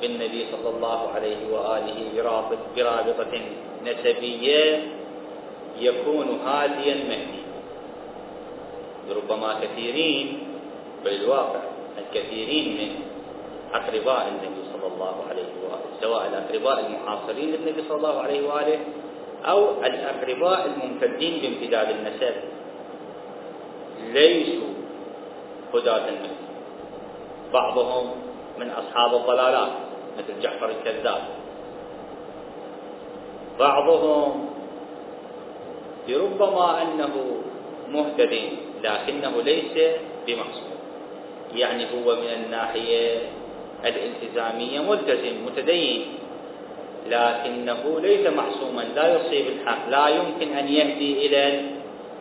بالنبي 0.00 0.46
صلى 0.52 0.68
الله 0.76 1.08
عليه 1.14 1.40
وآله 1.52 1.98
برابطة 2.76 3.40
نسبية 3.86 4.82
يكون 5.80 6.40
هاديا 6.46 6.94
مهدي 6.94 7.42
ربما 9.16 9.60
كثيرين 9.62 10.38
بالواقع 11.04 11.60
الكثيرين 11.98 12.66
من 12.78 12.90
أقرباء 13.74 14.28
النبي 14.28 14.60
صلى 14.72 14.86
الله 14.94 15.14
عليه 15.30 15.52
سواء 16.00 16.26
الأقرباء 16.26 16.86
المعاصرين 16.86 17.50
للنبي 17.50 17.82
صلى 17.88 17.96
الله 17.96 18.20
عليه 18.20 18.48
وآله 18.48 18.78
أو 19.44 19.84
الأقرباء 19.84 20.66
الممتدين 20.66 21.40
بامتداد 21.42 21.88
النسب 21.90 22.34
ليسوا 24.12 24.68
هداة 25.74 26.08
النبي. 26.08 26.36
بعضهم 27.52 28.10
من 28.58 28.70
أصحاب 28.70 29.14
الضلالات 29.14 29.72
مثل 30.18 30.40
جعفر 30.42 30.70
الكذاب. 30.70 31.22
بعضهم 33.58 34.48
لربما 36.08 36.82
أنه 36.82 37.42
مهتد 37.92 38.38
لكنه 38.82 39.42
ليس 39.42 39.96
بمعصوم. 40.26 40.76
يعني 41.54 41.84
هو 41.84 42.16
من 42.16 42.28
الناحية 42.44 43.18
الالتزامية 43.88 44.80
ملتزم 44.80 45.46
متدين. 45.46 46.06
لكنه 47.06 48.00
ليس 48.00 48.26
معصوما 48.26 48.82
لا 48.82 49.16
يصيب 49.16 49.46
الحق 49.46 49.88
لا 49.88 50.08
يمكن 50.08 50.52
أن 50.56 50.68
يهدي 50.68 51.26
إلى 51.26 51.70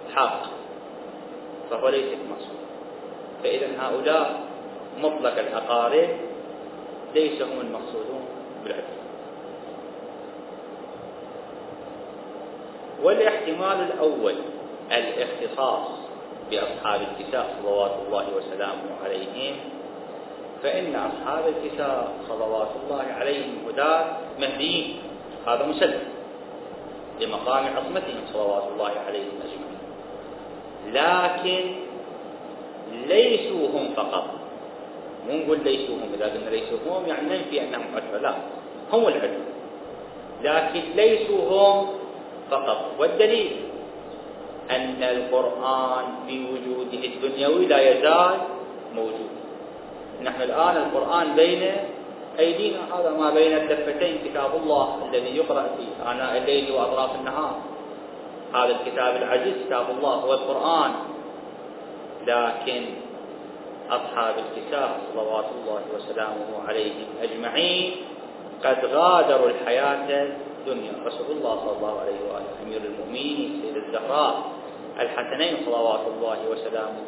الحق. 0.10 0.42
فهو 1.70 1.90
ليس 1.90 2.06
معصوم 2.30 2.56
فإذا 3.44 3.68
هؤلاء 3.80 4.40
مطلق 5.02 5.40
الأقارب 5.40 6.10
ليس 7.16 7.42
هم 7.42 7.60
المقصودون 7.62 8.26
بالعدل. 8.64 8.96
والاحتمال 13.04 13.92
الأول 13.94 14.36
الاختصاص 14.92 15.88
بأصحاب 16.52 17.02
الكتاب 17.02 17.46
صلوات 17.62 17.92
الله 18.08 18.26
وسلامه 18.38 18.90
عليهم 19.04 19.56
فإن 20.66 20.96
أصحاب 20.96 21.44
الكتاب 21.54 22.08
صلوات 22.30 22.72
الله 22.84 23.06
عليهم 23.20 23.52
هداة 23.70 24.06
مهديين. 24.40 24.98
هذا 25.48 25.66
مسلم 25.66 26.00
لمقام 27.22 27.64
عصمتهم 27.78 28.22
صلوات 28.34 28.64
الله 28.74 28.92
عليهم 29.08 29.34
أجمعين. 29.46 29.82
لكن 30.90 31.62
ليسوا 33.08 33.68
هم 33.68 33.94
فقط. 33.94 34.26
مو 35.30 35.38
نقول 35.38 35.60
ليسوا 35.64 35.96
هم 35.96 36.10
إذا 36.18 36.26
قلنا 36.26 36.50
ليسوا 36.50 36.78
هم 36.90 37.06
يعني 37.06 37.30
ننفي 37.30 37.62
أنهم 37.62 37.86
عدوى 37.96 38.20
لا 38.22 38.34
هم 38.94 39.08
العدوى 39.08 39.46
لكن 40.44 40.82
ليسوا 40.96 41.42
هم 41.50 41.88
فقط. 42.52 42.80
والدليل 43.00 43.52
أن 44.72 45.04
القرآن 45.04 46.06
في 46.28 46.46
وجوده 46.50 47.06
الدنيوي 47.06 47.66
لا 47.66 47.80
يزال 47.90 48.38
موجود. 48.96 49.35
نحن 50.24 50.42
الآن 50.42 50.78
القرآن 50.78 51.36
بين 51.36 51.72
أيدينا 52.40 52.80
هذا 52.96 53.10
ما 53.10 53.30
بين 53.30 53.58
الدفتين 53.58 54.18
كتاب 54.26 54.56
الله 54.64 55.10
الذي 55.10 55.38
يقرأ 55.38 55.64
في 55.78 56.12
آناء 56.12 56.38
الليل 56.38 56.72
وأطراف 56.72 57.16
النهار. 57.16 57.56
هذا 58.54 58.76
الكتاب 58.82 59.16
العزيز 59.16 59.54
كتاب 59.66 59.86
الله 59.98 60.14
هو 60.14 60.34
القرآن. 60.34 60.92
لكن 62.28 62.86
أصحاب 63.90 64.36
الكتاب 64.38 64.90
صلوات 65.14 65.46
الله 65.62 65.82
وسلامه 65.96 66.68
عليهم 66.68 67.08
أجمعين 67.22 67.92
قد 68.64 68.86
غادروا 68.86 69.50
الحياة 69.50 70.28
الدنيا. 70.60 70.94
رسول 71.06 71.38
الله 71.38 71.60
صلى 71.60 71.78
الله 71.78 72.00
عليه 72.00 72.20
وآله 72.32 72.52
أمير 72.64 72.82
المؤمنين 72.82 73.62
سيد 73.62 73.84
الزهراء 73.84 74.36
الحسنين 75.00 75.58
صلوات 75.66 76.02
الله 76.18 76.38
وسلامه 76.52 77.06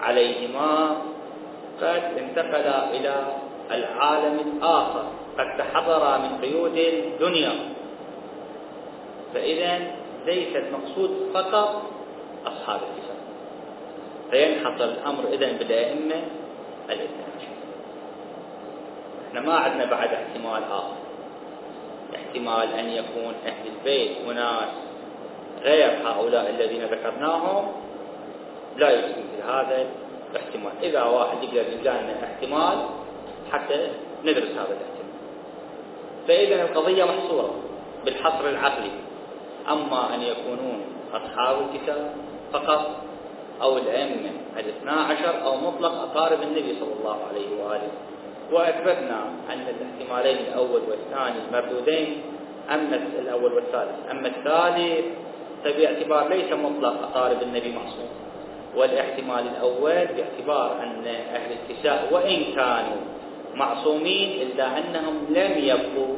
عليهما. 0.00 0.96
قد 1.82 2.18
انتقل 2.18 2.66
إلى 2.96 3.14
العالم 3.70 4.38
الآخر. 4.40 5.04
قد 5.38 5.58
تحرر 5.58 6.18
من 6.18 6.38
قيود 6.42 6.76
الدنيا. 6.76 7.52
فإذا 9.34 9.78
ليس 10.26 10.56
المقصود 10.56 11.30
فقط 11.34 11.82
أصحاب 12.46 12.80
الكتاب. 12.80 13.20
فينحصر 14.30 14.84
الأمر 14.84 15.24
إذن 15.32 15.56
بالأئمة 15.56 16.22
الاثنى 16.88 17.30
إحنا 19.28 19.40
ما 19.40 19.54
عندنا 19.54 19.84
بعد 19.84 20.08
احتمال 20.08 20.62
آخر. 20.72 21.00
احتمال 22.14 22.78
أن 22.78 22.90
يكون 22.90 23.34
أهل 23.46 23.66
البيت 23.76 24.16
وناس 24.28 24.68
غير 25.62 25.90
هؤلاء 26.04 26.50
الذين 26.50 26.84
ذكرناهم 26.84 27.72
لا 28.76 28.90
يوجد 28.90 29.08
مثل 29.08 29.50
هذا 29.50 29.86
الاحتمال 30.30 30.72
إذا 30.82 31.02
واحد 31.02 31.42
يقدر 31.42 31.72
يلقى 31.72 32.24
احتمال 32.24 32.78
حتى 33.52 33.88
ندرس 34.24 34.50
هذا 34.50 34.74
الاحتمال. 34.76 35.10
فإذا 36.28 36.62
القضية 36.62 37.04
محصورة 37.04 37.54
بالحصر 38.04 38.48
العقلي. 38.48 38.90
أما 39.68 40.14
أن 40.14 40.22
يكونون 40.22 40.80
أصحاب 41.14 41.56
الكتاب 41.60 42.14
فقط 42.52 42.96
أو 43.62 43.78
الأئمة 43.78 44.30
الاثنا 44.58 44.92
عشر 44.92 45.44
أو 45.44 45.56
مطلق 45.56 45.92
أقارب 45.92 46.42
النبي 46.42 46.76
صلى 46.80 46.92
الله 47.00 47.18
عليه 47.30 47.64
وآله. 47.64 47.90
وأثبتنا 48.52 49.24
أن 49.52 49.66
الاحتمالين 49.68 50.36
الأول 50.46 50.80
والثاني 50.88 51.40
مردودين. 51.52 52.22
أما 52.70 52.96
الأول 53.18 53.52
والثالث. 53.52 54.10
أما 54.10 54.28
الثالث 54.28 55.04
فباعتبار 55.64 56.28
ليس 56.28 56.52
مطلق 56.52 56.94
أقارب 57.02 57.42
النبي 57.42 57.72
معصوم 57.72 58.08
والاحتمال 58.76 59.44
الأول 59.56 60.06
باعتبار 60.06 60.82
أن 60.82 61.06
أهل 61.06 61.50
الكساء 61.52 62.08
وإن 62.12 62.44
كانوا 62.54 63.00
معصومين 63.54 64.42
إلا 64.42 64.78
أنهم 64.78 65.26
لم 65.30 65.52
يبقوا 65.58 66.14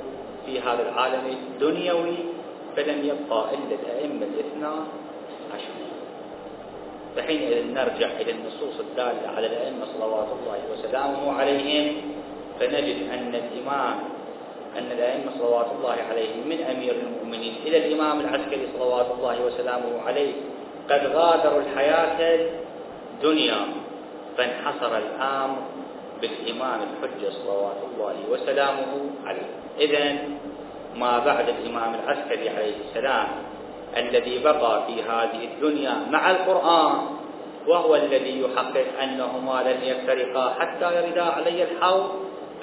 في 0.47 0.61
هذا 0.61 0.89
العالم 0.89 1.23
الدنيوي 1.27 2.17
فلم 2.77 2.99
يبقى 3.05 3.45
إلا 3.55 3.77
الأئمة 3.83 4.27
الاثنى 4.27 4.75
عشر. 5.55 5.73
فحينئذ 7.17 7.67
نرجع 7.75 8.09
إلى 8.21 8.33
النصوص 8.33 8.81
الدالة 8.81 9.29
على 9.37 9.47
الأئمة 9.47 9.85
صلوات 9.99 10.29
الله 10.41 10.59
وسلامه 10.73 11.33
عليهم 11.33 11.95
فنجد 12.61 12.97
أن 13.13 13.35
الإمام 13.35 13.99
أن 14.79 14.93
الأئمة 14.93 15.33
صلوات 15.39 15.67
الله 15.79 15.97
عليهم 16.11 16.49
من 16.49 16.61
أمير 16.63 16.95
المؤمنين 16.95 17.55
إلى 17.67 17.77
الإمام 17.87 18.21
العسكري 18.21 18.69
صلوات 18.79 19.07
الله 19.19 19.45
وسلامه 19.47 20.03
عليه 20.07 20.33
قد 20.91 21.07
غادروا 21.15 21.61
الحياة 21.61 22.49
الدنيا 23.15 23.61
فانحصر 24.39 24.99
الأمر 24.99 25.57
بالإمام 26.21 26.81
الحجة 26.81 27.31
صلوات 27.31 27.77
الله 27.95 28.15
وسلامه 28.31 29.11
عليه. 29.27 29.51
إذا 29.81 30.19
ما 30.97 31.19
بعد 31.19 31.49
الإمام 31.49 31.95
العسكري 31.95 32.49
عليه 32.49 32.75
السلام 32.89 33.29
الذي 33.97 34.39
بقى 34.39 34.87
في 34.87 35.03
هذه 35.03 35.45
الدنيا 35.55 35.95
مع 36.11 36.31
القرآن 36.31 36.97
وهو 37.69 37.97
الذي 37.97 38.41
يحقق 38.41 38.87
أنهما 39.03 39.63
لن 39.63 39.79
يفترقا 39.83 40.55
حتى 40.59 40.97
يردا 40.97 41.23
علي 41.23 41.63
الحوض 41.63 42.11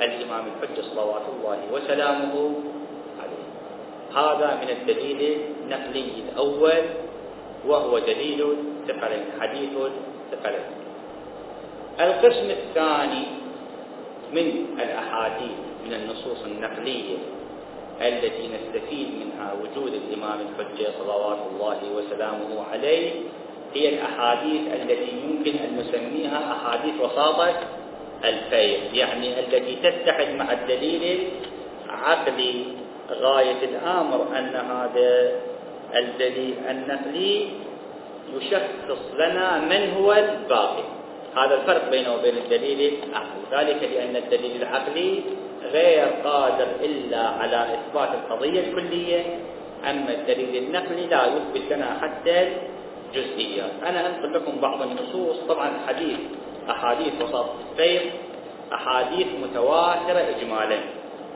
الإمام 0.02 0.44
الحجة 0.46 0.82
صلوات 0.82 1.22
الله 1.38 1.60
وسلامه 1.74 2.54
عليه. 3.22 3.50
هذا 4.16 4.60
من 4.62 4.70
الدليل 4.70 5.42
النقلي 5.64 6.24
الأول. 6.30 6.84
وهو 7.68 8.00
دليل 8.00 8.46
ثقلين 8.88 9.26
حديث 9.42 9.70
ثقلين 10.32 10.66
القسم 12.00 12.50
الثاني 12.50 13.24
من 14.34 14.66
الأحاديث 14.80 15.58
من 15.86 15.94
النصوص 15.94 16.44
النقلية 16.46 17.18
التي 18.02 18.48
نستفيد 18.48 19.08
منها 19.20 19.54
وجود 19.54 19.94
الإمام 19.94 20.40
الحجة 20.40 20.88
صلوات 21.00 21.38
الله 21.52 21.80
وسلامه 21.96 22.64
عليه 22.72 23.12
هي 23.74 23.90
الأحاديث 23.90 24.62
التي 24.74 25.12
يمكن 25.12 25.52
أن 25.58 25.78
نسميها 25.80 26.54
أحاديث 26.54 26.94
وساطة 27.02 27.54
الفيض 28.24 28.94
يعني 28.94 29.40
التي 29.40 29.76
تتحد 29.76 30.36
مع 30.36 30.52
الدليل 30.54 31.28
العقلي 31.86 32.64
غاية 33.12 33.64
الأمر 33.64 34.28
أن 34.38 34.56
هذا 34.56 35.32
الدليل 35.96 36.56
النقلي 36.70 37.48
يشخص 38.36 39.02
لنا 39.16 39.60
من 39.60 39.94
هو 39.98 40.14
الباقي 40.14 40.84
هذا 41.36 41.56
الفرق 41.62 41.90
بينه 41.90 42.16
وبين 42.16 42.38
الدليل 42.38 42.94
العقلي. 43.04 43.42
ذلك 43.52 43.84
لأن 43.94 44.16
الدليل 44.16 44.62
العقلي 44.62 45.22
غير 45.72 46.08
قادر 46.24 46.68
إلا 46.82 47.28
على 47.28 47.68
إثبات 47.74 48.10
القضية 48.14 48.60
الكلية. 48.60 49.22
أما 49.90 50.12
الدليل 50.12 50.64
النقلي 50.64 51.06
لا 51.08 51.26
يثبت 51.26 51.74
لنا 51.74 51.98
حتى 52.02 52.48
الجزئيات 53.10 53.72
أنا 53.86 54.08
أنقل 54.08 54.34
لكم 54.34 54.62
بعض 54.62 54.82
النصوص. 54.82 55.38
طبعا 55.50 55.72
حديث 55.88 56.20
أحاديث 56.70 57.14
وسط 57.22 57.46
السير 57.72 58.02
أحاديث 58.74 59.28
متواترة 59.44 60.24
إجمالا. 60.38 60.80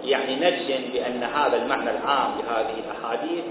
يعني 0.04 0.36
نجزم 0.36 0.92
بأن 0.94 1.24
هذا 1.24 1.58
المعنى 1.58 1.90
العام 1.92 2.32
لهذه 2.40 2.76
الأحاديث. 2.86 3.44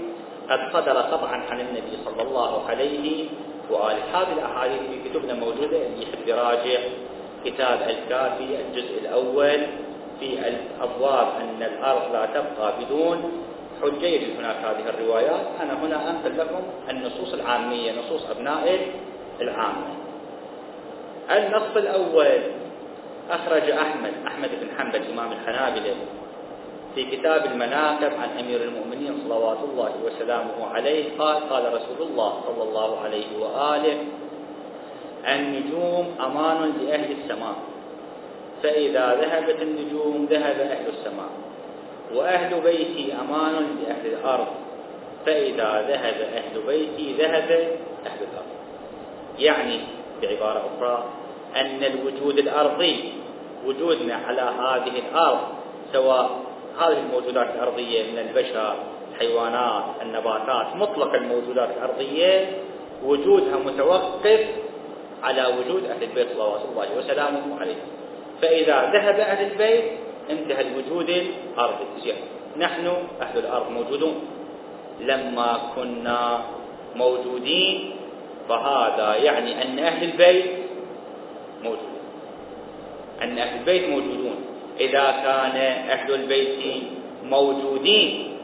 قد 0.49 0.59
صدر 0.73 0.97
قطعا 0.97 1.35
عن 1.49 1.59
النبي 1.59 1.97
صلى 2.05 2.21
الله 2.21 2.69
عليه 2.69 3.27
وآله. 3.69 4.03
هذه 4.13 4.33
الأحاديث 4.33 4.79
في 4.79 5.09
كتبنا 5.09 5.33
موجودة 5.33 5.77
اللي 5.77 6.03
يحب 6.03 6.27
يراجع 6.27 6.79
كتاب 7.45 7.79
الكافي 7.89 8.57
الجزء 8.61 8.99
الأول 9.01 9.59
في 10.19 10.37
الأبواب 10.47 11.27
أن 11.41 11.63
الأرض 11.63 12.13
لا 12.13 12.25
تبقى 12.25 12.73
بدون 12.81 13.31
حجة 13.81 14.05
يجد 14.05 14.37
هناك 14.39 14.55
هذه 14.55 14.89
الروايات. 14.89 15.45
أنا 15.61 15.73
هنا 15.73 16.09
أنقل 16.09 16.37
لكم 16.37 16.61
النصوص 16.89 17.33
العامية 17.33 17.91
نصوص 17.91 18.29
أبناء 18.29 18.79
العامة. 19.41 19.87
النص 21.31 21.77
الأول 21.77 22.39
أخرج 23.29 23.69
أحمد 23.69 24.13
أحمد 24.27 24.49
بن 24.61 24.67
حنبل 24.77 25.01
إمام 25.11 25.31
الحنابلة. 25.31 25.95
في 26.95 27.05
كتاب 27.05 27.45
المناقب 27.45 28.11
عن 28.13 28.29
أمير 28.39 28.63
المؤمنين 28.63 29.23
صلوات 29.27 29.57
الله 29.71 29.91
وسلامه 30.05 30.67
عليه 30.73 31.17
قال 31.19 31.49
قال 31.49 31.73
رسول 31.73 32.07
الله 32.09 32.41
صلى 32.47 32.63
الله 32.63 32.99
عليه 32.99 33.27
وآله 33.39 33.97
النجوم 35.27 36.15
أمان 36.19 36.73
لأهل 36.81 37.11
السماء 37.11 37.55
فإذا 38.63 39.15
ذهبت 39.21 39.61
النجوم 39.61 40.27
ذهب 40.29 40.59
أهل 40.59 40.85
السماء 40.87 41.29
وأهل 42.15 42.61
بيتي 42.61 43.13
أمان 43.13 43.77
لأهل 43.83 44.05
الأرض 44.05 44.47
فإذا 45.25 45.85
ذهب 45.87 46.15
أهل 46.35 46.61
بيتي 46.67 47.13
ذهب 47.13 47.51
أهل 48.05 48.19
الأرض. 48.31 48.53
يعني 49.39 49.79
بعبارة 50.21 50.69
أخرى 50.77 51.05
أن 51.55 51.83
الوجود 51.83 52.37
الأرضي 52.37 53.13
وجودنا 53.65 54.15
على 54.15 54.41
هذه 54.41 54.99
الأرض 54.99 55.39
سواء 55.93 56.29
هذه 56.79 56.97
الموجودات 56.97 57.55
الأرضية 57.55 58.11
من 58.11 58.19
البشر 58.19 58.75
الحيوانات 59.11 59.83
النباتات 60.01 60.75
مطلق 60.75 61.13
الموجودات 61.13 61.69
الأرضية 61.77 62.49
وجودها 63.05 63.57
متوقف 63.57 64.39
على 65.23 65.45
وجود 65.45 65.85
أهل 65.85 66.03
البيت 66.03 66.27
صلوات 66.33 66.61
الله 66.71 66.97
وسلامه 66.97 67.59
عليه. 67.59 67.75
فإذا 68.41 68.91
ذهب 68.93 69.19
أهل 69.19 69.51
البيت 69.51 69.83
انتهى 70.29 70.61
الوجود 70.61 71.09
الأرضي. 71.09 72.13
نحن 72.57 72.93
أهل 73.21 73.39
الأرض 73.39 73.71
موجودون. 73.71 74.15
لما 74.99 75.59
كنا 75.75 76.41
موجودين 76.95 77.95
فهذا 78.49 79.15
يعني 79.15 79.61
أن 79.61 79.79
أهل 79.79 80.03
البيت 80.03 80.45
موجودون. 81.63 82.03
أن 83.21 83.37
أهل 83.37 83.59
البيت 83.59 83.89
موجودون. 83.89 84.52
إذا 84.79 85.11
كان 85.11 85.57
أهل 85.89 86.13
البيت 86.13 86.83
موجودين. 87.25 88.37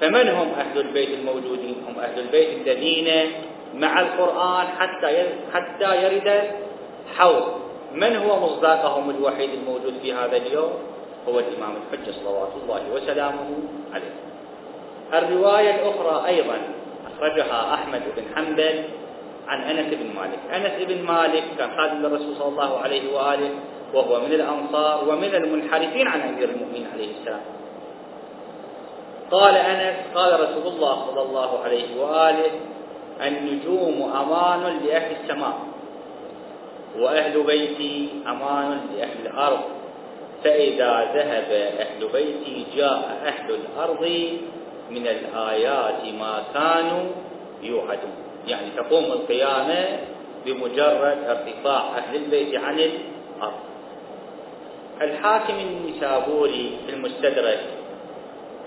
فمن 0.00 0.28
هم 0.28 0.48
أهل 0.58 0.80
البيت 0.80 1.08
الموجودين؟ 1.08 1.74
هم 1.88 1.98
أهل 1.98 2.18
البيت 2.18 2.48
الذين 2.48 3.32
مع 3.74 4.00
القرآن 4.00 4.66
حتى 4.66 5.24
حتى 5.54 6.04
يرد 6.04 6.42
حول. 7.16 7.42
من 7.94 8.16
هو 8.16 8.40
مصداقهم 8.40 9.10
الوحيد 9.10 9.50
الموجود 9.50 9.94
في 10.02 10.12
هذا 10.12 10.36
اليوم؟ 10.36 10.72
هو 11.28 11.38
الإمام 11.38 11.74
الحجة 11.76 12.12
صلوات 12.12 12.52
الله 12.62 12.82
وسلامه 12.94 13.48
عليه. 13.92 14.14
الرواية 15.12 15.70
الأخرى 15.74 16.26
أيضا 16.26 16.58
أخرجها 17.06 17.74
أحمد 17.74 18.02
بن 18.16 18.22
حنبل 18.36 18.84
عن 19.48 19.60
أنس 19.60 19.94
بن 19.94 20.06
مالك. 20.20 20.38
أنس 20.54 20.84
بن 20.88 21.02
مالك 21.02 21.44
كان 21.58 21.70
خادم 21.76 22.02
للرسول 22.02 22.36
صلى 22.38 22.48
الله 22.48 22.78
عليه 22.78 23.14
وآله 23.14 23.50
وهو 23.94 24.20
من 24.20 24.32
الأنصار 24.32 25.08
ومن 25.08 25.34
المنحرفين 25.34 26.08
عن 26.08 26.20
أمير 26.20 26.48
المؤمنين 26.48 26.86
عليه 26.94 27.10
السلام. 27.20 27.40
قال 29.30 29.56
أنس 29.56 29.96
قال 30.14 30.40
رسول 30.40 30.72
الله 30.72 31.06
صلى 31.06 31.22
الله 31.22 31.58
عليه 31.64 32.00
وآله 32.00 32.50
النجوم 33.26 34.12
أمان 34.12 34.80
لأهل 34.86 35.16
السماء 35.22 35.54
وأهل 36.98 37.42
بيتي 37.42 38.08
أمان 38.26 38.80
لأهل 38.96 39.26
الأرض. 39.26 39.60
فإذا 40.44 41.10
ذهب 41.14 41.50
أهل 41.80 42.08
بيتي 42.12 42.66
جاء 42.76 43.18
أهل 43.24 43.54
الأرض 43.54 44.02
من 44.90 45.06
الآيات 45.06 46.14
ما 46.20 46.42
كانوا 46.54 47.04
يوعدون. 47.62 48.12
يعني 48.46 48.70
تقوم 48.76 49.04
القيامة 49.04 49.98
بمجرد 50.46 51.18
ارتفاع 51.28 51.98
أهل 51.98 52.16
البيت 52.16 52.54
عن 52.54 52.78
الأرض. 52.78 53.73
الحاكم 55.02 55.54
النسابوري 55.54 56.78
في 56.86 56.92
المستدرك 56.92 57.60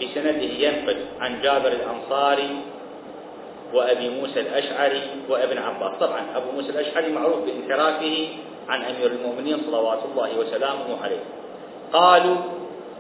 بسنده 0.02 0.52
ينقل 0.60 0.98
عن 1.20 1.42
جابر 1.42 1.68
الأنصاري 1.68 2.50
وأبي 3.74 4.10
موسى 4.10 4.40
الأشعري 4.40 5.02
وابن 5.30 5.58
عباس. 5.58 6.00
طبعا 6.00 6.22
أبو 6.36 6.52
موسى 6.52 6.70
الأشعري 6.70 7.12
معروف 7.12 7.38
بانحرافه 7.46 8.28
عن 8.70 8.82
أمير 8.82 9.12
المؤمنين 9.12 9.58
صلوات 9.66 10.00
الله 10.12 10.40
وسلامه 10.40 11.04
عليه. 11.04 11.24
قالوا 11.94 12.38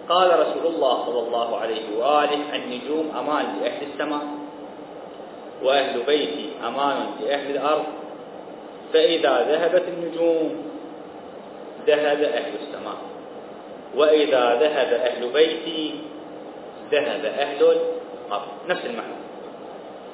قال 0.09 0.39
رسول 0.39 0.75
الله 0.75 1.05
صلى 1.05 1.19
الله 1.19 1.57
عليه 1.57 1.97
وآله 1.97 2.55
النجوم 2.55 3.11
أمان 3.19 3.45
لأهل 3.61 3.87
السماء 3.93 4.25
وأهل 5.63 6.03
بيتي 6.07 6.49
أمان 6.67 6.97
لأهل 7.21 7.51
الأرض. 7.51 7.85
فإذا 8.93 9.41
ذهبت 9.49 9.83
النجوم 9.87 10.55
ذهب 11.87 12.21
أهل 12.21 12.53
السماء. 12.61 12.97
وإذا 13.95 14.43
ذهب 14.55 14.93
أهل 14.93 15.29
بيتي 15.33 15.93
ذهب 16.91 17.25
أهل 17.25 17.61
الأرض 18.27 18.47
نفس 18.67 18.85
المعنى. 18.85 19.17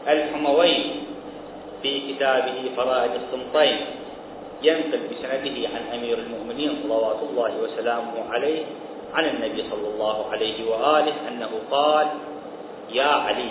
الحموي 0.07 0.77
في 1.81 2.13
كتابه 2.13 2.71
فرائد 2.77 3.11
السلطين 3.11 3.77
ينقل 4.63 4.99
بسنده 5.11 5.69
عن 5.69 5.99
أمير 5.99 6.17
المؤمنين 6.17 6.71
صلوات 6.83 7.19
الله 7.29 7.51
وسلامه 7.63 8.13
عليه 8.29 8.63
عن 9.13 9.25
النبي 9.25 9.63
صلى 9.71 9.87
الله 9.87 10.31
عليه 10.31 10.69
وآله 10.69 11.13
أنه 11.27 11.49
قال 11.71 12.07
يا 12.91 13.07
علي 13.07 13.49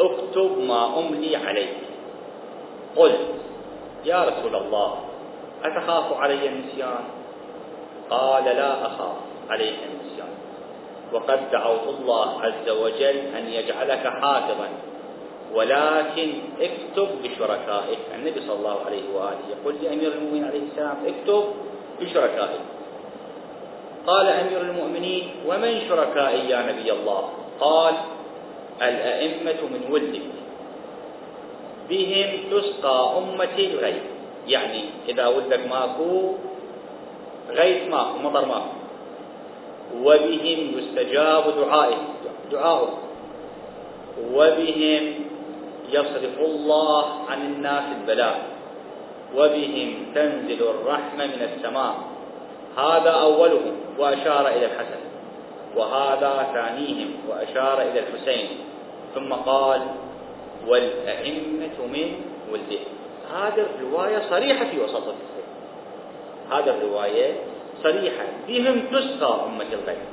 اكتب 0.00 0.58
ما 0.58 0.98
أملي 0.98 1.36
عليك. 1.36 1.76
قلت 2.96 3.20
يا 4.04 4.24
رسول 4.24 4.56
الله 4.56 4.90
أتخاف 5.64 6.12
علي 6.12 6.48
النسيان؟ 6.48 7.04
قال 8.10 8.44
لا 8.44 8.86
أخاف 8.86 9.16
عليك 9.50 9.78
النسيان 9.88 10.28
وقد 11.12 11.50
دعوت 11.50 11.86
الله 12.00 12.42
عز 12.42 12.68
وجل 12.68 13.18
أن 13.38 13.48
يجعلك 13.48 14.06
حافظا. 14.06 14.68
ولكن 15.54 16.32
اكتب 16.60 17.08
بشركائك 17.24 17.98
النبي 18.14 18.40
صلى 18.40 18.52
الله 18.54 18.76
عليه 18.86 19.02
وآله 19.14 19.38
يقول 19.50 19.74
لأمير 19.82 20.12
المؤمنين 20.12 20.44
عليه 20.44 20.60
السلام 20.70 20.96
اكتب 21.06 21.44
بشركائك 22.00 22.60
قال 24.06 24.26
أمير 24.26 24.60
المؤمنين 24.60 25.30
ومن 25.46 25.80
شركائي 25.88 26.50
يا 26.50 26.72
نبي 26.72 26.92
الله؟ 26.92 27.22
قال 27.60 27.94
الأئمة 28.82 29.60
من 29.72 29.82
ولدك. 29.90 30.22
بهم 31.88 32.30
تسقى 32.50 32.98
أمتي 33.18 33.64
الغيث 33.70 34.02
يعني 34.46 34.84
إذا 35.08 35.26
ولدك 35.26 35.60
ماكو 35.70 36.34
غيث 37.50 37.88
ماكو 37.88 38.18
مطر 38.18 38.46
ماكو 38.46 38.76
وبهم 40.02 40.78
يستجاب 40.78 41.44
دعائه 41.56 41.96
دعاؤه. 42.52 42.98
وبهم 44.32 45.14
يصرف 45.92 46.38
الله 46.38 47.04
عن 47.30 47.42
الناس 47.42 47.84
البلاء. 48.00 48.42
وبهم 49.36 49.94
تنزل 50.14 50.62
الرحمة 50.62 51.26
من 51.26 51.50
السماء. 51.54 51.94
هذا 52.76 53.10
أولهم 53.10 53.72
وأشار 53.98 54.48
إلى 54.48 54.66
الحسن. 54.66 55.00
وهذا 55.76 56.46
ثانيهم 56.54 57.08
وأشار 57.28 57.82
إلى 57.82 58.00
الحسين. 58.00 58.48
ثم 59.14 59.32
قال 59.32 59.80
والأئمة 60.66 61.86
من 61.92 62.12
ولده. 62.52 62.82
هذه 63.34 63.66
الرواية 63.76 64.22
صريحة 64.30 64.64
في 64.64 64.80
وسط 64.80 65.14
هذه 66.50 66.70
الرواية 66.70 67.34
صريحة. 67.82 68.24
بهم 68.48 68.82
تسقى 68.92 69.34
أمة 69.46 69.66
الغيب 69.72 70.06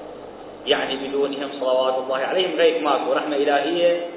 يعني 0.68 1.08
بدونهم 1.08 1.50
صلوات 1.60 1.96
الله 1.98 2.18
عليهم 2.18 2.58
غيب 2.58 2.84
ماكو 2.84 3.14
رحمة 3.14 3.36
إلهية 3.36 4.08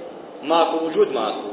ماكو 0.43 0.87
وجود 0.87 1.13
ماكو. 1.13 1.49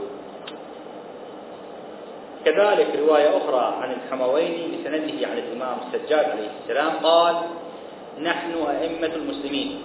كذلك 2.46 2.88
رواية 3.00 3.38
أخرى 3.38 3.76
عن 3.82 3.92
الحمويني 3.92 4.68
بسنده 4.68 5.28
عن 5.28 5.38
الإمام 5.38 5.78
السجاد 5.88 6.26
عليه 6.30 6.50
السلام 6.64 6.92
قال 7.04 7.36
نحن 8.22 8.54
أئمة 8.70 9.16
المسلمين 9.16 9.82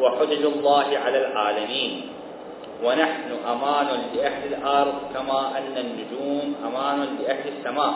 وحجج 0.00 0.44
الله 0.44 0.98
على 0.98 1.26
العالمين 1.26 2.02
ونحن 2.84 3.30
أمان 3.48 3.86
لأهل 4.14 4.54
الأرض 4.54 4.94
كما 5.14 5.58
أن 5.58 5.76
النجوم 5.76 6.54
أمان 6.66 7.16
لأهل 7.22 7.52
السماء. 7.58 7.94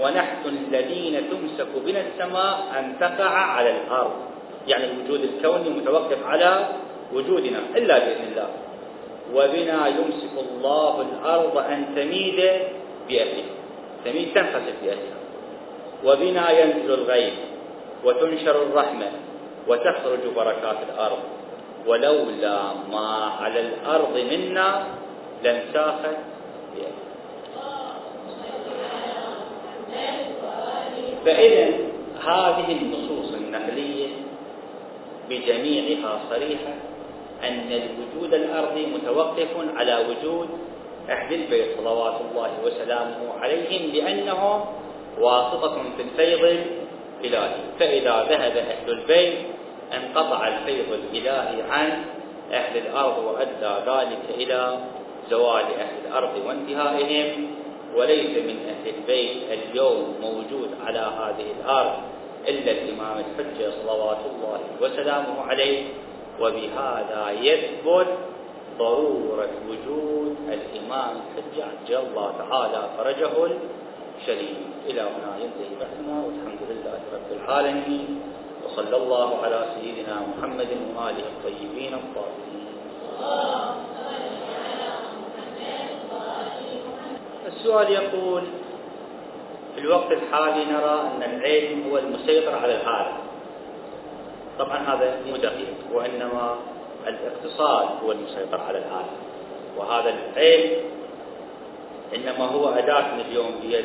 ونحن 0.00 0.44
الذين 0.46 1.14
تمسك 1.30 1.72
بنا 1.86 2.00
السماء 2.00 2.56
أن 2.78 2.84
تقع 3.00 3.30
على 3.30 3.70
الأرض. 3.70 4.12
يعني 4.68 4.84
الوجود 4.84 5.20
الكوني 5.20 5.70
متوقف 5.70 6.26
على 6.26 6.66
وجودنا 7.12 7.58
إلا 7.76 7.98
بإذن 7.98 8.24
الله. 8.32 8.48
وبنا 9.34 9.78
يمسك 9.86 10.34
الله 10.50 10.94
الأرض 11.00 11.56
أن 11.58 11.80
تميد 11.96 12.38
بأهلها 13.08 13.52
تميد 14.04 14.28
تنخسف 14.34 14.74
بأهلها. 14.82 15.18
وبنا 16.04 16.50
ينزل 16.50 16.94
الغيب 16.94 17.32
وتنشر 18.04 18.62
الرحمة 18.62 19.10
وتخرج 19.68 20.22
بركات 20.36 20.76
الأرض. 20.92 21.18
ولولا 21.86 22.58
ما 22.92 23.30
على 23.40 23.60
الأرض 23.60 24.14
منا 24.32 24.84
لانساخت 25.44 26.16
بأهلها. 26.74 27.05
فإذا 31.26 31.66
هذه 32.26 32.72
النصوص 32.72 33.34
النقلية 33.34 34.06
بجميعها 35.30 36.20
صريحة 36.30 36.74
أن 37.44 37.72
الوجود 37.72 38.34
الأرضي 38.34 38.86
متوقف 38.86 39.48
على 39.76 40.04
وجود 40.08 40.48
أهل 41.10 41.34
البيت 41.34 41.66
صلوات 41.78 42.14
الله 42.30 42.50
وسلامه 42.64 43.38
عليهم 43.40 43.92
لأنهم 43.94 44.64
واسطة 45.20 45.82
في 45.96 46.02
الفيض 46.02 46.60
الإلهي. 47.24 47.54
فإذا 47.78 48.26
ذهب 48.30 48.56
أهل 48.56 48.90
البيت 48.90 49.34
انقطع 49.94 50.48
الفيض 50.48 50.92
الإلهي 50.92 51.62
عن 51.70 52.04
أهل 52.52 52.78
الأرض 52.78 53.24
وأدى 53.24 53.90
ذلك 53.90 54.22
إلى 54.30 54.78
زوال 55.30 55.64
أهل 55.64 55.94
الأرض 56.06 56.30
وانتهائهم. 56.46 57.46
وليس 57.96 58.30
من 58.48 58.56
أهل 58.68 58.94
البيت 58.94 59.42
اليوم 59.50 60.14
موجود 60.20 60.70
على 60.86 60.98
هذه 60.98 61.46
الأرض 61.60 61.92
إلا 62.48 62.72
الإمام 62.72 63.16
الحجة 63.18 63.70
صلوات 63.82 64.18
الله 64.34 64.60
وسلامه 64.80 65.40
عليه 65.42 65.84
وبهذا 66.40 67.30
يثبت 67.40 68.06
ضرورة 68.78 69.50
وجود 69.68 70.36
الإمام 70.48 71.14
الحجة 71.16 71.64
عجل 71.64 72.06
الله 72.06 72.32
تعالى. 72.38 72.82
فرجه 72.98 73.34
شريك 74.26 74.56
إلى 74.86 75.00
هنا 75.00 75.30
ينتهي 75.40 75.74
بحثنا 75.80 76.14
والحمد 76.24 76.62
لله 76.70 76.98
رب 77.14 77.30
العالمين. 77.42 78.20
وصلى 78.64 78.96
الله 78.96 79.28
على 79.42 79.66
سيدنا 79.74 80.16
محمد 80.20 80.68
وآله 80.96 81.26
الطيبين 81.32 81.94
الطاهرين. 81.94 82.66
السؤال 87.56 87.92
يقول 87.92 88.42
في 89.74 89.80
الوقت 89.80 90.12
الحالي 90.12 90.64
نرى 90.64 91.00
أن 91.00 91.22
العلم 91.22 91.90
هو 91.90 91.98
المسيطر 91.98 92.54
على 92.54 92.80
العالم. 92.80 93.16
طبعا 94.58 94.78
هذا 94.78 95.16
مو 95.26 95.36
دقيق 95.36 95.74
وإنما 95.92 96.56
الاقتصاد 97.06 97.88
هو 98.04 98.12
المسيطر 98.12 98.60
على 98.60 98.78
العالم. 98.78 99.16
وهذا 99.76 100.14
العلم 100.36 100.70
إنما 102.14 102.44
هو 102.44 102.68
أداة 102.68 103.06
اليوم 103.28 103.60
بيد 103.62 103.84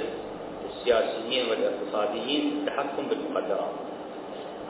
السياسيين 0.70 1.50
والاقتصاديين 1.50 2.58
التحكم 2.58 3.04
بالمخدرات. 3.10 3.74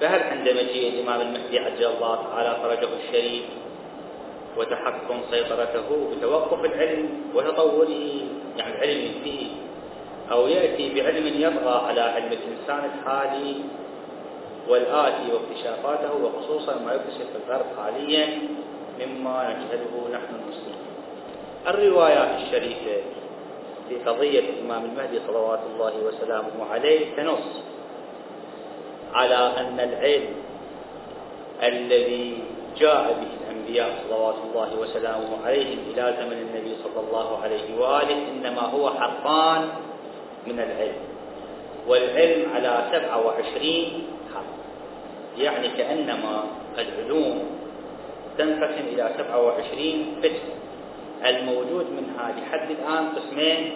فهل 0.01 0.23
عند 0.23 0.49
مجيء 0.49 0.93
الإمام 0.93 1.21
المهدي 1.21 1.59
عجل 1.59 1.85
الله 1.85 2.15
تعالى 2.15 2.57
فرجه 2.63 2.89
الشريف 3.05 3.43
وتحكم 4.57 5.17
سيطرته 5.31 6.07
بتوقف 6.11 6.65
العلم 6.65 7.09
وتطوره 7.35 8.05
يعني 8.57 8.75
العلم 8.75 9.11
فيه. 9.23 9.47
أو 10.31 10.47
يأتي 10.47 10.93
بعلم 10.95 11.27
يطغى 11.41 11.87
على 11.87 12.01
علم 12.01 12.31
الإنسان 12.31 12.89
الحالي 12.91 13.55
والآتي 14.67 15.23
واكتشافاته 15.33 16.13
وخصوصا 16.23 16.75
ما 16.85 16.93
يكتشف 16.93 17.27
الغرب 17.45 17.65
حاليا 17.77 18.27
مما 18.99 19.49
نجهله 19.49 20.07
نحن 20.13 20.35
المسلمين 20.35 20.81
الروايات 21.67 22.41
الشريفة 22.41 23.01
في 23.89 23.95
قضية 24.05 24.39
الإمام 24.39 24.85
المهدي 24.85 25.19
صلوات 25.27 25.59
الله 25.73 25.93
وسلامه 26.07 26.71
عليه 26.71 27.15
تنص 27.17 27.61
على 29.13 29.35
أن 29.35 29.79
العلم 29.79 30.33
الذي 31.63 32.37
جاء 32.77 33.03
به 33.21 33.40
الأنبياء 33.51 33.89
صلوات 34.07 34.35
الله 34.49 34.79
وسلامه 34.79 35.45
عليهم 35.45 35.79
إلى 35.93 36.15
زمن 36.19 36.37
النبي 36.37 36.75
صلى 36.83 37.07
الله 37.07 37.39
عليه 37.43 37.79
وآله 37.79 38.17
إنما 38.31 38.61
هو 38.61 38.89
حقان 38.89 39.69
من 40.47 40.59
العلم. 40.59 41.01
والعلم 41.87 42.51
على 42.55 42.83
سبعة 42.91 43.25
وعشرين 43.25 44.07
حق. 44.35 44.51
يعني 45.37 45.67
كأنما 45.67 46.43
العلوم 46.77 47.43
تنقسم 48.37 48.85
إلى 48.93 49.11
سبعة 49.17 49.41
وعشرين 49.41 50.15
قسم. 50.23 50.51
الموجود 51.25 51.85
منها 51.91 52.35
لحد 52.39 52.71
الآن 52.71 53.09
قسمين 53.15 53.71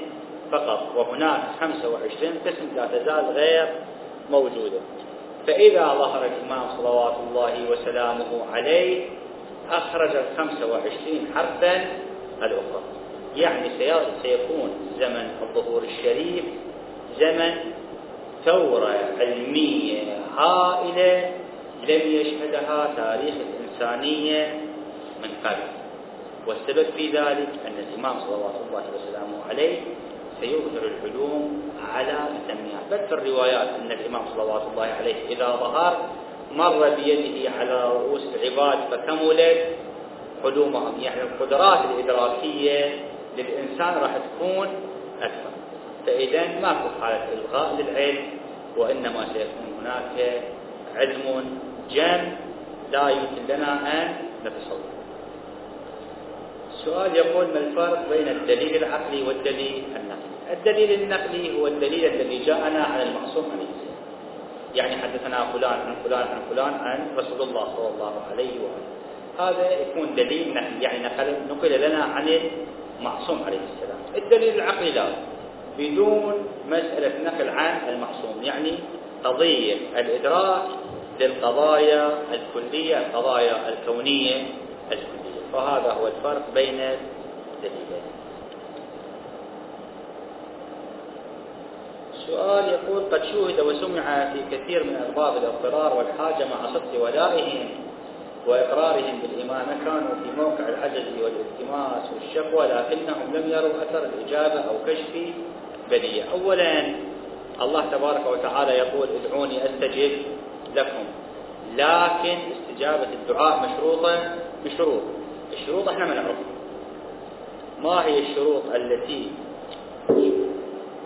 فقط 0.52 0.82
وهناك 0.96 1.42
خمسة 1.62 1.90
وعشرين 1.90 2.34
قسم 2.46 2.68
لا 2.76 2.86
تزال 2.86 3.26
غير 3.36 3.68
موجودة. 4.32 4.80
فإذا 5.48 5.86
ظهر 5.86 6.26
الإمام 6.26 6.68
صلوات 6.78 7.16
الله 7.30 7.72
وسلامه 7.72 8.46
عليه 8.54 9.06
أخرج 9.72 10.12
الخمسة 10.16 10.66
وعشرين 10.72 11.28
حرفا 11.36 11.86
الأخرى. 12.42 12.82
يعني 13.36 13.70
سيكون 14.24 14.70
زمن 15.00 15.30
الظهور 15.42 15.84
الشريف 15.84 16.46
زمن 17.20 17.54
ثورة 18.46 18.96
علمية 19.20 20.02
هائلة 20.38 21.32
لم 21.84 22.02
يشهدها 22.12 22.94
تاريخ 22.98 23.36
الإنسانية 23.36 24.54
من 25.24 25.30
قبل. 25.46 25.68
والسبب 26.48 26.86
في 26.98 27.08
ذلك 27.08 27.50
أن 27.66 27.74
الإمام 27.90 28.20
صلوات 28.20 28.56
الله 28.70 28.84
وسلامه 28.96 29.38
عليه 29.50 29.78
سيظهر 30.42 30.84
العلوم 30.84 31.72
على 31.94 32.12
أتمها 32.12 32.80
بل 32.92 33.08
في 33.08 33.14
الروايات 33.14 33.68
أن 33.68 33.92
الإمام 33.92 34.22
صلوات 34.36 34.62
الله 34.72 34.86
عليه 34.86 35.16
إذا 35.30 35.46
ظهر 35.46 36.10
مر 36.56 36.90
بيده 36.90 37.50
على 37.60 37.84
رؤوس 37.84 38.22
العباد 38.36 38.78
فكملت 38.92 39.76
علومهم 40.46 41.02
يعني 41.02 41.22
القدرات 41.22 41.80
الإدراكية 41.86 42.96
للإنسان 43.38 43.94
راح 44.02 44.18
تكون 44.18 44.68
أكثر 45.22 45.50
فإذا 46.06 46.60
ماكو 46.62 46.90
حالة 47.02 47.28
إلغاء 47.34 47.76
للعلم 47.76 48.26
وإنما 48.78 49.28
سيكون 49.34 49.80
هناك 49.82 50.42
علم 50.96 51.46
جم 51.92 52.36
لا 52.92 53.10
يمكن 53.10 53.44
لنا 53.50 54.02
أن 54.04 54.16
نتصور. 54.46 54.80
السؤال 56.74 57.16
يقول 57.16 57.46
ما 57.46 57.60
الفرق 57.60 58.10
بين 58.10 58.28
الدليل 58.28 58.76
العقلي 58.84 59.24
والدليل 59.24 59.84
النقلي؟ 59.96 60.54
الدليل 60.54 61.02
النقلي 61.02 61.60
هو 61.60 61.68
الدليل 61.68 62.06
الذي 62.06 62.46
جاءنا 62.46 62.84
عن 62.84 63.02
المعصوم 63.02 63.46
عليه 63.52 63.85
يعني 64.76 64.96
حدثنا 64.98 65.46
فلان 65.54 65.80
عن 65.80 65.96
فلان 66.04 66.28
عن 66.28 66.42
فلان 66.50 66.74
عن 66.74 67.08
رسول 67.18 67.42
الله 67.42 67.66
صلى 67.76 67.88
الله 67.88 68.14
عليه 68.32 68.52
وآله. 68.60 68.96
هذا 69.40 69.72
يكون 69.82 70.16
دليل 70.16 70.58
يعني 70.82 71.04
نقل, 71.04 71.36
نقل 71.50 71.82
لنا 71.82 72.04
عن 72.04 72.40
المعصوم 73.00 73.44
عليه 73.46 73.60
السلام. 73.74 74.24
الدليل 74.24 74.56
العقلي 74.56 74.92
لا. 74.92 75.08
بدون 75.78 76.48
مسألة 76.68 77.24
نقل 77.24 77.50
عن 77.50 77.90
المعصوم. 77.90 78.44
يعني 78.44 78.72
قضية 79.24 79.76
الإدراك 79.98 80.62
للقضايا 81.20 82.12
الكلية 82.34 82.98
القضايا 82.98 83.70
الكونية 83.70 84.36
الكلية. 84.92 85.42
فهذا 85.54 85.92
هو 85.92 86.08
الفرق 86.08 86.44
بين 86.54 86.80
الدليلين. 86.80 88.06
سؤال 92.28 92.66
يقول 92.70 93.04
قد 93.12 93.24
شوهد 93.34 93.60
وسمع 93.60 94.34
في 94.34 94.58
كثير 94.58 94.84
من 94.84 94.96
أسباب 94.96 95.38
الاضطرار 95.38 95.98
والحاجة 95.98 96.46
مع 96.46 96.74
صدق 96.74 97.04
ولائهم 97.04 97.70
وإقرارهم 98.48 99.20
بالإيمان 99.22 99.66
كانوا 99.86 100.16
في 100.24 100.42
موقع 100.42 100.70
العجز 100.70 101.06
والالتماس 101.24 102.04
والشكوى 102.14 102.68
لكنهم 102.68 103.36
لم 103.36 103.50
يروا 103.50 103.72
أثر 103.82 104.06
الإجابة 104.06 104.60
أو 104.60 104.76
كشف 104.88 105.34
بلية 105.90 106.24
أولا 106.32 106.96
الله 107.62 107.86
تبارك 107.92 108.26
وتعالى 108.28 108.72
يقول 108.72 109.08
ادعوني 109.26 109.66
أستجب 109.66 110.12
لكم. 110.76 111.04
لكن 111.76 112.38
استجابة 112.52 113.08
الدعاء 113.14 113.70
مشروطة 113.70 114.36
بشروط 114.66 115.02
الشروط 115.54 115.90
إحنا 115.90 116.06
ما 116.06 116.14
نعرفها. 116.14 116.56
ما 117.84 118.06
هي 118.06 118.20
الشروط 118.20 118.64
التي 118.76 119.32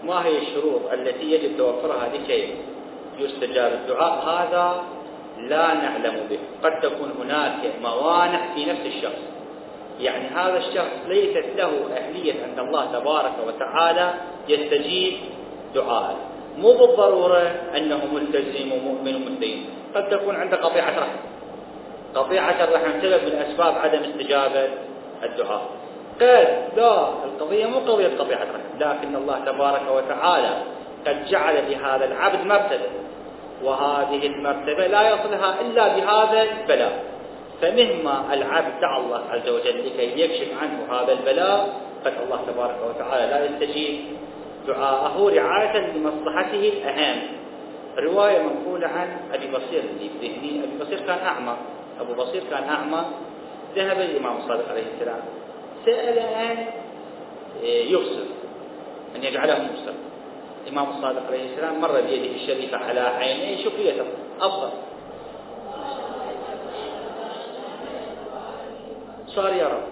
ما 0.10 0.26
هي 0.26 0.38
الشروط 0.38 0.82
التي 0.94 1.32
يجب 1.32 1.58
توفرها 1.58 2.10
لكي 2.14 2.56
يستجاب 3.20 3.72
الدعاء؟ 3.74 4.14
هذا 4.30 4.84
لا 5.38 5.74
نعلم 5.74 6.28
به. 6.30 6.40
قد 6.64 6.80
تكون 6.82 7.12
هناك 7.22 7.72
موانع 7.82 8.54
في 8.56 8.66
نفس 8.66 8.86
الشخص. 8.86 9.22
يعني 10.00 10.28
هذا 10.28 10.58
الشخص 10.58 10.94
ليست 11.08 11.46
له 11.58 11.72
أهلية 11.98 12.46
أن 12.46 12.60
الله 12.60 12.86
تبارك 12.86 13.34
وتعالى 13.48 14.14
يستجيب 14.48 15.14
دعاءه. 15.76 16.18
مو 16.58 16.74
بالضرورة 16.74 17.52
أنه 17.78 18.02
ملتزم 18.14 18.72
ومؤمن 18.72 19.16
ومتدين 19.16 19.66
قد 19.96 20.10
تكون 20.10 20.36
عنده 20.36 20.58
قطيعة 20.58 21.00
رحم. 21.00 21.18
قطيعة 22.16 22.64
الرحم 22.64 23.02
سبب 23.02 23.24
من 23.24 23.36
أسباب 23.36 23.78
عدم 23.78 24.00
استجابة 24.00 24.70
الدعاء. 25.24 25.79
قال 26.22 26.48
لا 26.76 27.10
القضية 27.26 27.66
مو 27.66 27.80
قضية 27.80 28.18
قطيعة 28.18 28.44
رحم. 28.44 28.80
لكن 28.80 29.16
الله 29.16 29.40
تبارك 29.46 29.82
وتعالى 29.92 30.54
قد 31.08 31.26
جعل 31.26 31.72
لهذا 31.72 32.06
العبد 32.06 32.46
مرتبة 32.46 32.90
وهذه 33.64 34.28
المرتبة 34.28 34.88
لا 34.88 35.10
يصلها 35.10 35.62
إلا 35.62 35.88
بهذا 35.88 36.42
البلاء. 36.42 37.04
فمهما 37.62 38.34
العبد 38.34 38.80
دعا 38.82 38.98
الله 38.98 39.22
عز 39.30 39.50
وجل 39.50 39.86
لكي 39.86 40.22
يكشف 40.22 40.48
عنه 40.62 41.02
هذا 41.02 41.12
البلاء 41.12 41.82
قد 42.06 42.14
الله 42.26 42.40
تبارك 42.48 42.78
وتعالى 42.90 43.32
لا 43.32 43.46
يستجيب 43.46 44.00
دعاءه 44.68 45.32
رعاية 45.36 45.78
لمصلحته 45.78 46.72
الأهم 46.74 47.22
رواية 47.98 48.40
منقولة 48.40 48.88
عن 48.88 49.08
أبي 49.34 49.48
بصير 49.48 49.80
اللي 49.80 50.10
بذهني 50.22 50.64
أبي 50.64 50.84
بصير 50.84 51.00
كان 51.00 51.18
أعمى. 51.26 51.56
أبو 52.02 52.14
بصير 52.14 52.44
كان 52.52 52.64
أعمى. 52.64 53.06
ذهب 53.76 54.02
الإمام 54.02 54.38
الصادق 54.38 54.70
عليه 54.70 54.84
السلام. 54.96 55.20
سأل 55.86 56.20
أن 56.20 56.66
يبصر 57.64 58.26
أن 59.16 59.24
يجعله 59.24 59.60
مبصر 59.64 59.94
الإمام 60.68 60.90
الصادق 60.90 61.28
عليه 61.28 61.52
السلام 61.54 61.82
مر 61.82 62.02
بيده 62.02 62.36
الشريفة 62.36 62.78
على 62.78 63.00
عينيه 63.00 63.64
شفيته 63.66 64.06
أبصر 64.42 64.70
صار 69.28 69.54
يرى 69.54 69.84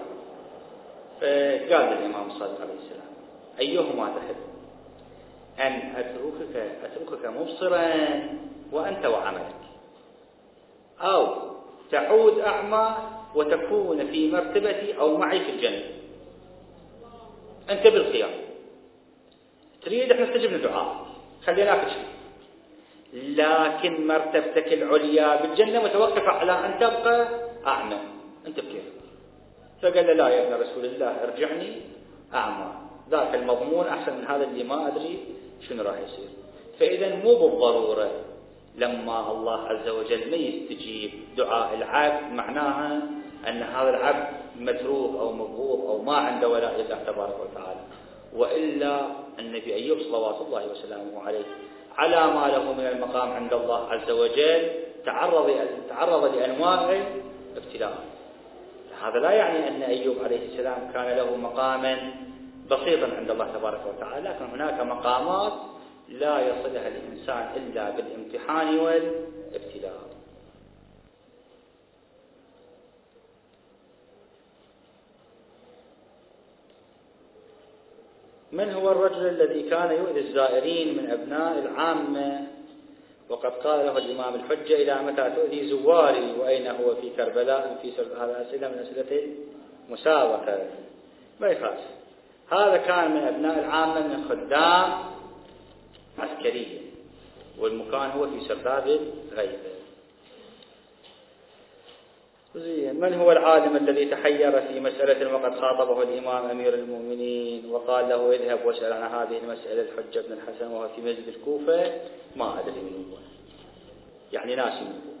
فقال 1.20 1.92
الإمام 1.92 2.26
الصادق 2.26 2.60
عليه 2.60 2.74
السلام 2.74 3.08
أيهما 3.60 4.06
تحب؟ 4.16 4.36
أن 5.66 5.72
أتركك 5.96 6.56
أتركك 6.84 7.26
مبصرا 7.26 7.88
وأنت 8.72 9.06
وعملك. 9.06 9.54
أو 11.00 11.26
تعود 11.90 12.38
أعمى 12.38 12.96
وتكون 13.34 14.06
في 14.06 14.30
مرتبتي 14.30 14.98
أو 14.98 15.16
معي 15.16 15.40
في 15.40 15.50
الجنة. 15.50 15.82
أنت 17.70 17.86
بالخيار 17.86 18.30
تريد 19.84 20.12
إحنا 20.12 20.24
استجبنا 20.24 20.56
دعاء 20.56 21.06
خليناك 21.46 21.84
تشوف 21.84 22.08
لكن 23.12 24.06
مرتبتك 24.06 24.72
العليا 24.72 25.42
بالجنة 25.42 25.84
متوقفة 25.84 26.28
على 26.28 26.52
أن 26.52 26.78
تبقى 26.80 27.28
أعمى. 27.66 27.98
أنت 28.46 28.60
بكيف 28.60 28.82
فقال 29.82 30.06
له 30.06 30.12
لا 30.12 30.28
يا 30.28 30.46
ابن 30.46 30.62
رسول 30.62 30.84
الله 30.84 31.06
ارجعني 31.24 31.80
أعمى. 32.34 32.72
ذاك 33.10 33.34
المضمون 33.34 33.86
أحسن 33.86 34.18
من 34.18 34.24
هذا 34.24 34.44
اللي 34.44 34.64
ما 34.64 34.88
أدري 34.88 35.18
شنو 35.68 35.82
راح 35.82 35.98
يصير. 35.98 36.28
فإذا 36.80 37.14
مو 37.14 37.34
بالضرورة 37.34 38.10
لما 38.78 39.32
الله 39.32 39.68
عز 39.68 39.88
وجل 39.88 40.30
ما 40.30 40.36
يستجيب 40.36 41.10
دعاء 41.36 41.74
العبد 41.74 42.32
معناها 42.32 43.02
أن 43.48 43.62
هذا 43.62 43.90
العبد 43.90 44.26
متروك 44.60 45.20
أو 45.20 45.32
مبغوض 45.32 45.80
أو 45.90 46.02
ما 46.02 46.16
عنده 46.16 46.48
ولاء 46.48 46.74
لله 46.74 46.98
تبارك 47.06 47.36
وتعالى. 47.40 47.80
وإلا 48.36 49.00
النبي 49.38 49.74
أيوب 49.74 49.98
صلوات 49.98 50.40
الله 50.40 50.66
وسلامه 50.70 51.22
عليه 51.26 51.44
على 51.96 52.26
ما 52.34 52.46
له 52.46 52.72
من 52.72 52.86
المقام 52.86 53.30
عند 53.30 53.52
الله 53.52 53.88
عز 53.88 54.10
وجل 54.10 54.70
تعرض 55.06 55.50
تعرض 55.88 56.34
لأنواع 56.34 57.02
ابتلاء. 57.56 57.98
هذا 59.02 59.18
لا 59.18 59.30
يعني 59.30 59.68
أن 59.68 59.82
أيوب 59.82 60.16
عليه 60.24 60.46
السلام 60.48 60.90
كان 60.94 61.16
له 61.16 61.36
مقاما 61.36 62.12
بسيطا 62.70 63.16
عند 63.16 63.30
الله 63.30 63.48
تبارك 63.54 63.80
وتعالى 63.86 64.28
لكن 64.28 64.44
هناك 64.44 64.80
مقامات 64.80 65.52
لا 66.08 66.40
يصلها 66.40 66.88
الإنسان 66.88 67.52
إلا 67.56 67.90
بالامتحان 67.90 68.78
والابتلاء 68.78 70.08
من 78.52 78.72
هو 78.72 78.90
الرجل 78.92 79.28
الذي 79.28 79.70
كان 79.70 79.90
يؤذي 79.90 80.20
الزائرين 80.20 80.96
من 80.98 81.10
أبناء 81.10 81.58
العامة؟ 81.58 82.46
وقد 83.28 83.50
قال 83.52 83.86
له 83.86 83.98
الإمام 83.98 84.34
الحجة 84.34 84.74
إلى 84.74 85.02
متى 85.02 85.30
تؤذي 85.36 85.68
زواري؟ 85.68 86.32
وأين 86.40 86.66
هو 86.66 86.94
في 86.94 87.10
كربلاء؟ 87.10 87.78
في 87.82 87.92
هذا 88.20 88.46
أسئلة 88.48 88.68
من 88.68 88.78
أسئلة 88.78 89.26
المسابقة 89.88 90.58
ما 91.40 91.48
يخاف 91.48 91.78
هذا 92.52 92.76
كان 92.76 93.10
من 93.10 93.22
أبناء 93.22 93.58
العامة 93.58 94.06
من 94.06 94.24
خدام 94.28 95.17
عسكرية 96.20 96.78
والمكان 97.58 98.10
هو 98.10 98.26
في 98.26 98.40
سرداب 98.48 99.00
الغيبة. 99.32 99.78
زين 102.54 103.00
من 103.00 103.14
هو 103.14 103.32
العالم 103.32 103.76
الذي 103.76 104.04
تحير 104.04 104.62
في 104.62 104.80
مسألة 104.80 105.34
وقد 105.34 105.60
خاطبه 105.60 106.02
الإمام 106.02 106.50
أمير 106.50 106.74
المؤمنين 106.74 107.70
وقال 107.70 108.08
له 108.08 108.32
اذهب 108.34 108.66
واسأل 108.66 108.92
عن 108.92 109.10
هذه 109.10 109.38
المسألة؟ 109.38 109.82
الحجة 109.82 110.20
بن 110.20 110.32
الحسن 110.32 110.66
وهو 110.66 110.88
في 110.88 111.00
مسجد 111.00 111.28
الكوفة. 111.28 111.92
ما 112.36 112.60
أدري 112.60 112.80
من 112.80 113.06
هو. 113.12 113.18
يعني 114.32 114.54
ناسي 114.54 114.80
من 114.80 115.00
هو 115.06 115.18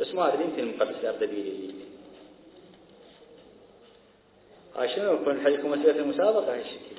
بس 0.00 0.14
ما 0.14 0.34
أدري 0.34 0.44
يمكن 0.44 0.62
المقدس 0.62 0.96
الأردبيلي 1.00 1.50
اللي 1.50 1.74
هاي 4.76 4.88
شنو 4.88 5.14
يكون 5.14 5.40
حيكم 5.40 5.70
مسألة 5.70 6.00
المسابقة؟ 6.00 6.52
هاي 6.52 6.60
الشكل. 6.60 6.96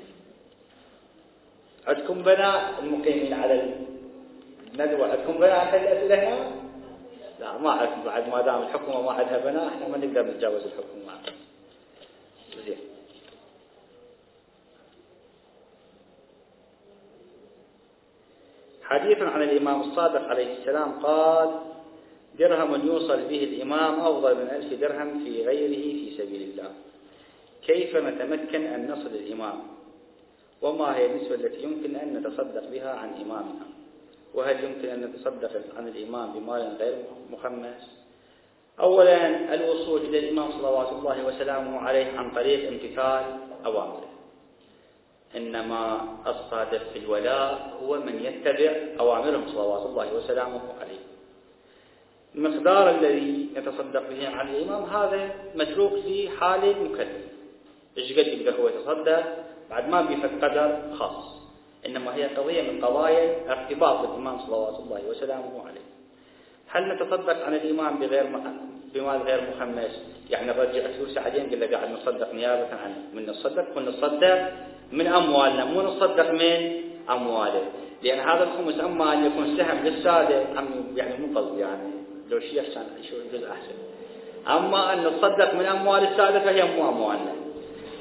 عندكم 1.88 2.22
بناء 2.22 2.80
المقيمين 2.84 3.34
على 3.34 3.74
الندوة. 4.74 5.12
عندكم 5.12 5.34
بناء 5.34 5.66
حل 5.66 5.78
الأسئلة 5.78 6.16
هنا؟ 6.16 6.52
لا 7.40 7.58
ما 7.58 7.70
أعرف. 7.70 8.06
بعد 8.06 8.30
ما 8.30 8.42
دام 8.42 8.62
الحكومة 8.62 9.02
ما 9.02 9.12
عندها 9.12 9.38
بناء 9.38 9.68
إحنا 9.68 9.88
ما 9.88 9.98
نقدر 9.98 10.24
نتجاوز 10.24 10.62
الحكومة 10.64 11.14
زين. 12.66 12.78
حديث 18.84 19.22
عن 19.22 19.42
الإمام 19.42 19.82
الصادق 19.82 20.28
عليه 20.28 20.54
السلام 20.54 20.92
قال 20.92 21.50
درهم 22.40 22.88
يوصل 22.88 23.22
به 23.28 23.44
الإمام 23.44 24.00
أفضل 24.00 24.36
من 24.36 24.50
ألف 24.50 24.74
درهم 24.82 25.24
في 25.24 25.46
غيره 25.46 25.84
في 26.00 26.18
سبيل 26.18 26.42
الله. 26.42 26.72
كيف 27.68 27.96
نتمكن 27.96 28.62
أن 28.66 28.92
نصل 28.92 29.08
الإمام؟ 29.08 29.77
وما 30.62 30.98
هي 30.98 31.06
النسبة 31.06 31.36
التي 31.36 31.64
يمكن 31.64 31.96
أن 31.96 32.18
نتصدق 32.18 32.70
بها 32.72 32.90
عن 32.90 33.10
إمامنا؟ 33.10 33.66
وهل 34.34 34.64
يمكن 34.64 34.90
أن 34.90 35.02
نتصدق 35.02 35.52
عن 35.78 35.88
الإمام 35.88 36.34
بمال 36.34 36.76
غير 36.80 36.96
مخمس؟ 37.32 37.98
أولا 38.80 39.54
الوصول 39.54 40.02
إلى 40.02 40.20
الإمام 40.20 40.52
صلوات 40.52 40.92
الله 40.92 41.26
وسلامه 41.26 41.80
عليه 41.80 42.18
عن 42.18 42.32
طريق 42.32 42.68
امتثال 42.68 43.24
أوامره. 43.66 44.10
إنما 45.36 46.08
الصادق 46.28 46.84
في 46.94 47.00
الولاء 47.00 47.78
هو 47.84 48.00
من 48.00 48.20
يتبع 48.26 48.76
أوامرهم 49.00 49.48
صلوات 49.48 49.86
الله 49.86 50.14
وسلامه 50.14 50.62
عليه. 50.82 51.00
المقدار 52.36 52.90
الذي 52.90 53.50
يتصدق 53.56 54.10
به 54.10 54.30
عن 54.30 54.56
الإمام 54.56 54.84
هذا 54.84 55.36
متروك 55.56 55.94
في 55.94 56.30
حال 56.30 56.64
المكلف 56.64 57.28
إيش 57.98 58.12
قد 58.12 58.28
يقدر 58.28 58.62
هو 58.62 58.68
يتصدق؟ 58.68 59.47
بعد 59.70 59.90
ما 59.90 60.02
بيفك 60.02 60.44
قدر 60.44 60.80
خاص 61.00 61.38
إنما 61.86 62.16
هي 62.16 62.24
قضية 62.24 62.72
من 62.72 62.86
قضايا 62.86 63.36
ارتباط 63.50 64.00
الإمام 64.10 64.40
صلوات 64.40 64.80
الله 64.80 65.02
وسلامه 65.10 65.62
عليه. 65.68 65.88
هل 66.68 66.96
نتصدق 66.96 67.46
عن 67.46 67.54
الإمام 67.54 68.00
بغير 68.00 68.26
بمال 68.94 69.22
غير 69.22 69.42
مخمس؟ 69.56 70.04
يعني 70.30 70.48
نرجع 70.48 70.88
فلوس 70.88 71.10
سعدين 71.10 71.50
قل 71.50 71.60
له 71.60 71.68
قاعد 71.68 71.92
نصدق 71.92 72.34
نيابة 72.34 72.76
عنه. 72.76 72.96
من 73.14 73.26
نصدق؟ 73.30 73.66
كن 73.76 73.86
نصدق 73.86 74.52
من 74.92 75.08
أموالنا. 75.08 75.66
مو 75.66 75.82
نصدق 75.82 76.32
من 76.32 76.82
أمواله. 77.10 77.64
لأن 78.04 78.20
هذا 78.20 78.44
الخمس 78.44 78.80
أما 78.80 79.14
أن 79.14 79.26
يكون 79.26 79.58
سهم 79.58 79.86
للسادة 79.86 80.44
يعني 80.96 81.18
مو 81.18 81.40
قصدي 81.40 81.60
يعني. 81.60 81.92
لو 82.30 82.40
شيء 82.40 82.62
أحسن 82.62 82.84
شو 83.10 83.16
الجزء 83.16 83.48
أحسن؟ 83.52 83.76
أما 84.48 84.94
أن 84.94 85.04
نصدق 85.04 85.54
من 85.54 85.66
أموال 85.66 86.04
السادة 86.04 86.40
فهي 86.40 86.64
مو 86.64 86.90
أموالنا. 86.90 87.47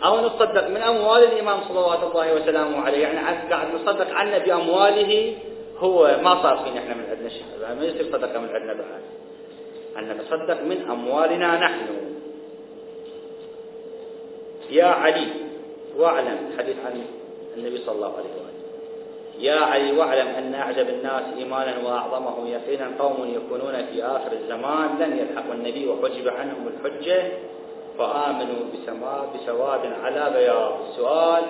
أو 0.05 0.21
نصدق 0.21 0.69
من 0.69 0.77
أموال 0.77 1.25
الإمام 1.25 1.61
صلوات 1.69 2.03
الله 2.03 2.35
وسلامه 2.35 2.81
عليه. 2.81 2.99
يعني 2.99 3.51
قاعد 3.51 3.75
نصدق 3.75 4.11
عنه 4.11 4.39
بأمواله 4.39 5.37
هو 5.79 6.17
ما 6.23 6.43
صار 6.43 6.57
فينا 6.65 6.81
إحنا 6.81 6.95
من 6.95 7.05
عندنا 7.11 7.29
شيء. 7.29 7.45
ما 7.79 7.85
يصير 7.85 8.13
صدقة 8.13 8.39
من 8.39 8.49
عندنا 8.49 8.73
بعد. 8.73 9.03
أن 9.99 10.09
نتصدق 10.09 10.63
من 10.63 10.91
أموالنا 10.91 11.57
نحن. 11.57 11.87
يا 14.71 14.87
علي 14.87 15.27
واعلم. 15.97 16.39
حديث 16.59 16.77
عن 16.87 17.05
النبي 17.57 17.79
صلى 17.79 17.95
الله 17.95 18.13
عليه 18.17 18.29
وسلم. 18.29 18.47
يا 19.39 19.61
علي 19.61 19.99
واعلم 19.99 20.29
أن 20.29 20.55
أعجب 20.55 20.89
الناس 20.89 21.23
إيمانا 21.39 21.79
وأعظمهم 21.85 22.47
يقينا 22.47 22.91
قوم 22.99 23.35
يكونون 23.35 23.87
في 23.93 24.05
آخر 24.05 24.33
الزمان 24.33 24.99
لن 24.99 25.19
يلحقوا 25.19 25.55
النبي 25.55 25.89
وحجب 25.89 26.29
عنهم 26.29 26.69
الحجة. 26.69 27.33
فآمنوا 27.99 28.61
بسواد 29.35 29.81
على 30.03 30.31
بياض 30.35 30.73
السؤال 30.89 31.43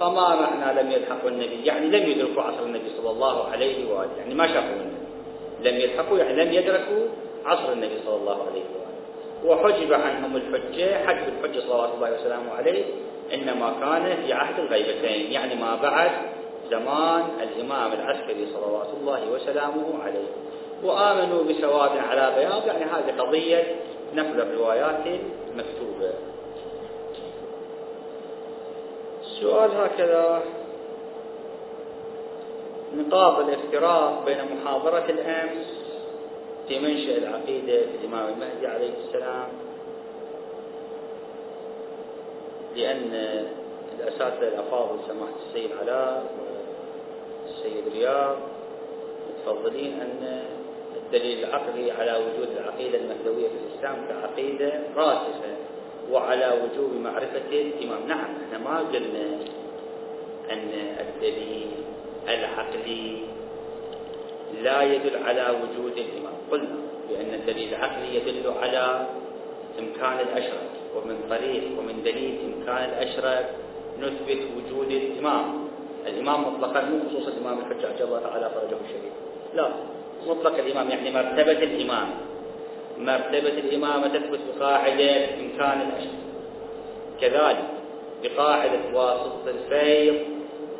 فما 0.00 0.36
معنى 0.36 0.82
لم 0.82 0.90
يلحقوا 0.90 1.30
النبي؟ 1.30 1.64
يعني 1.64 1.86
لم 1.86 2.10
يدركوا 2.10 2.42
عصر 2.42 2.62
النبي 2.62 2.90
صلى 2.96 3.10
الله 3.10 3.48
عليه 3.48 3.92
وآله. 3.92 4.10
يعني 4.18 4.34
ما 4.34 4.46
شافوا 4.46 4.76
النبي 4.76 4.96
لم 5.60 5.80
يلحقوا 5.80 6.18
يعني 6.18 6.44
لم 6.44 6.52
يدركوا 6.52 7.06
عصر 7.44 7.72
النبي 7.72 7.98
صلى 8.06 8.16
الله 8.16 8.46
عليه 8.46 8.62
وآله. 8.62 8.86
وحجب 9.44 9.92
عنهم 9.92 10.36
الحجة 10.36 11.06
حجب 11.06 11.28
الحجة 11.28 11.60
صلى 11.60 11.74
الله 11.74 12.10
وسلم 12.20 12.50
عليه 12.58 12.84
إنما 13.34 13.72
كان 13.80 14.16
في 14.26 14.32
عهد 14.32 14.58
الغيبتين. 14.58 15.32
يعني 15.32 15.54
ما 15.54 15.76
بعد 15.82 16.10
زمان 16.70 17.24
الإمام 17.42 17.92
العسكري 17.92 18.46
صلوات 18.54 18.88
الله 19.00 19.30
وسلامه 19.30 20.02
عليه. 20.02 20.28
وآمنوا 20.84 21.42
بسواد 21.42 21.90
على 22.10 22.34
بياض. 22.38 22.66
يعني 22.66 22.84
هذه 22.84 23.20
قضية 23.20 23.76
نقل 24.14 24.40
الروايات 24.40 25.04
المكتوبة 25.56 26.12
السؤال 29.22 29.70
هكذا. 29.70 30.42
نقاط 32.96 33.38
الافتراق 33.38 34.24
بين 34.24 34.38
محاضرة 34.54 35.04
الأمس 35.08 35.66
في 36.68 36.78
منشأ 36.78 37.16
العقيدة 37.16 37.78
في 37.86 37.96
الإمام 38.02 38.28
المهدي 38.28 38.66
عليه 38.66 38.90
السلام. 39.06 39.48
لأن 42.76 43.44
الأساتذة 43.98 44.48
الأفاضل 44.48 44.98
سماحة 45.08 45.32
السيد 45.48 45.70
علاء 45.80 46.24
والسيد 47.46 47.88
رياض 47.92 48.36
متفضلين 49.30 50.00
أن 50.00 50.44
الدليل 51.06 51.44
العقلي 51.44 51.90
على 51.90 52.12
وجود 52.12 52.48
العقيدة 52.56 52.98
المهدوية 52.98 53.48
في 53.48 53.54
الإسلام 53.66 53.96
كعقيدة 54.08 54.72
راسخة 54.96 55.52
وعلى 56.12 56.52
وجوب 56.62 56.92
معرفة 56.92 57.50
الإمام. 57.52 58.06
نعم 58.08 58.28
إحنا 58.46 58.58
ما 58.58 58.78
قلنا 58.78 59.26
أن 60.52 60.70
الدليل 61.00 61.68
العقلي 62.28 63.18
لا 64.62 64.82
يدل 64.82 65.16
على 65.24 65.46
وجود 65.62 65.92
الإمام. 65.98 66.34
قلنا 66.50 66.76
بأن 67.10 67.34
الدليل 67.34 67.74
العقلي 67.74 68.16
يدل 68.16 68.52
على 68.62 69.06
إمكان 69.78 70.20
الأشرف 70.28 70.70
ومن 70.96 71.16
طريق 71.30 71.78
ومن 71.78 72.02
دليل 72.04 72.38
إمكان 72.44 72.88
الأشرف 72.90 73.46
نثبت 74.00 74.40
وجود 74.56 74.90
الإمام. 74.90 75.68
الإمام 76.06 76.40
مطلقا 76.40 76.80
مو 76.84 76.98
خصوص 77.08 77.26
الإمام 77.28 77.58
الحجة 77.58 77.88
عجل 77.88 78.04
الله 78.04 78.20
تعالى 78.20 78.50
فرجه 78.50 78.78
الشريف. 78.84 79.12
لا. 79.54 79.70
مطلق 80.28 80.54
الإمام 80.58 80.90
يعني 80.90 81.10
مرتبة 81.10 81.62
الإمام. 81.62 82.08
مرتبة 82.98 83.48
الإمامة 83.48 84.08
تثبت 84.08 84.40
بقاعدة 84.58 85.24
إمكان 85.40 85.80
الأشد 85.88 86.18
كذلك 87.20 87.64
بقاعدة 88.22 88.80
واسطة 88.94 89.42
الفيض 89.46 90.14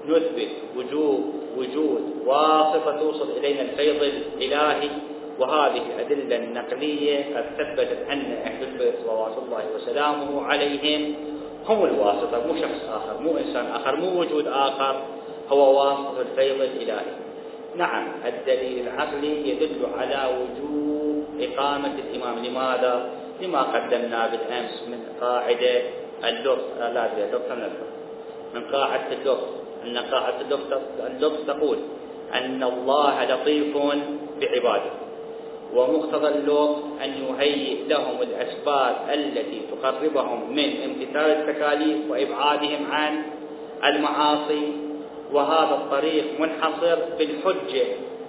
نثبت 0.08 0.48
وجوب 0.76 1.20
وجود 1.56 2.02
واسطة 2.26 3.00
توصل 3.00 3.30
إلينا 3.36 3.62
الفيض 3.62 4.02
الإلهي 4.02 4.88
وهذه 5.38 5.82
الأدلة 5.96 6.36
النقلية 6.36 7.36
قد 7.36 7.44
ثبتت 7.58 7.98
أن 8.10 8.20
أهل 8.44 8.62
البيت 8.62 8.94
صلوات 9.06 9.32
الله 9.46 9.64
وسلامه 9.74 10.42
عليهم 10.42 11.14
هم 11.68 11.84
الواسطة 11.84 12.46
مو 12.46 12.54
شخص 12.60 12.80
آخر 12.88 13.20
مو 13.22 13.36
إنسان 13.36 13.66
آخر 13.66 13.96
مو 13.96 14.20
وجود 14.20 14.46
آخر 14.46 15.02
هو 15.48 15.78
واسطة 15.78 16.20
الفيض 16.20 16.60
الإلهي. 16.60 17.25
نعم. 17.78 18.08
الدليل 18.26 18.88
العقلي 18.88 19.48
يدل 19.48 19.86
على 19.98 20.20
وجوب 20.38 21.24
إقامة 21.40 21.94
الإمام. 21.98 22.44
لماذا؟ 22.44 23.10
لما 23.40 23.62
قدمنا 23.62 24.26
بالأمس 24.26 24.82
من 24.88 25.00
قاعدة 25.20 25.82
اللغة. 26.24 26.78
لا 26.78 27.04
أدري 27.04 27.24
اللغة 27.24 27.54
من 28.54 28.62
قاعدة 28.72 29.12
اللغة. 29.12 29.48
أن 29.84 29.98
قاعدة 29.98 30.58
اللغة 31.06 31.36
تقول 31.46 31.78
أن 32.34 32.62
الله 32.62 33.24
لطيف 33.24 33.76
بعباده. 34.40 34.90
ومقتضى 35.74 36.28
اللغة 36.28 36.82
أن 37.04 37.10
يهيئ 37.10 37.88
لهم 37.88 38.22
الأسباب 38.22 38.96
التي 39.12 39.60
تقربهم 39.70 40.54
من 40.54 40.82
امتثال 40.84 41.30
التكاليف 41.30 42.10
وإبعادهم 42.10 42.90
عن 42.90 43.22
المعاصي. 43.84 44.85
وهذا 45.32 45.74
الطريق 45.74 46.24
منحصر 46.40 46.98
بالحجة 47.18 47.86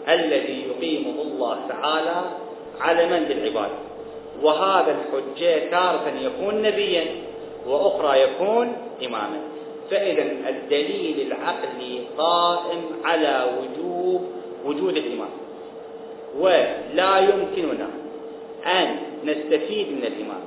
الذي 0.08 0.68
يقيمه 0.68 1.22
الله 1.22 1.58
تعالى 1.70 2.22
على 2.80 3.06
من 3.06 3.26
للعباد 3.28 3.70
وهذا 4.44 4.92
الحجة 4.92 5.70
تارة 5.70 6.14
يكون 6.22 6.62
نبيا 6.62 7.06
وأخرى 7.68 8.22
يكون 8.22 8.74
إماما. 9.06 9.40
فإذا 9.92 10.24
الدليل 10.50 11.28
العقلي 11.28 12.02
قائم 12.18 12.82
على 13.04 13.46
وجوب 13.60 14.22
وجود 14.66 14.98
الإمام. 14.98 15.30
ولا 16.40 17.20
يمكننا 17.20 17.90
أن 18.66 18.96
نستفيد 19.24 19.88
من 19.92 20.04
الإمام. 20.04 20.42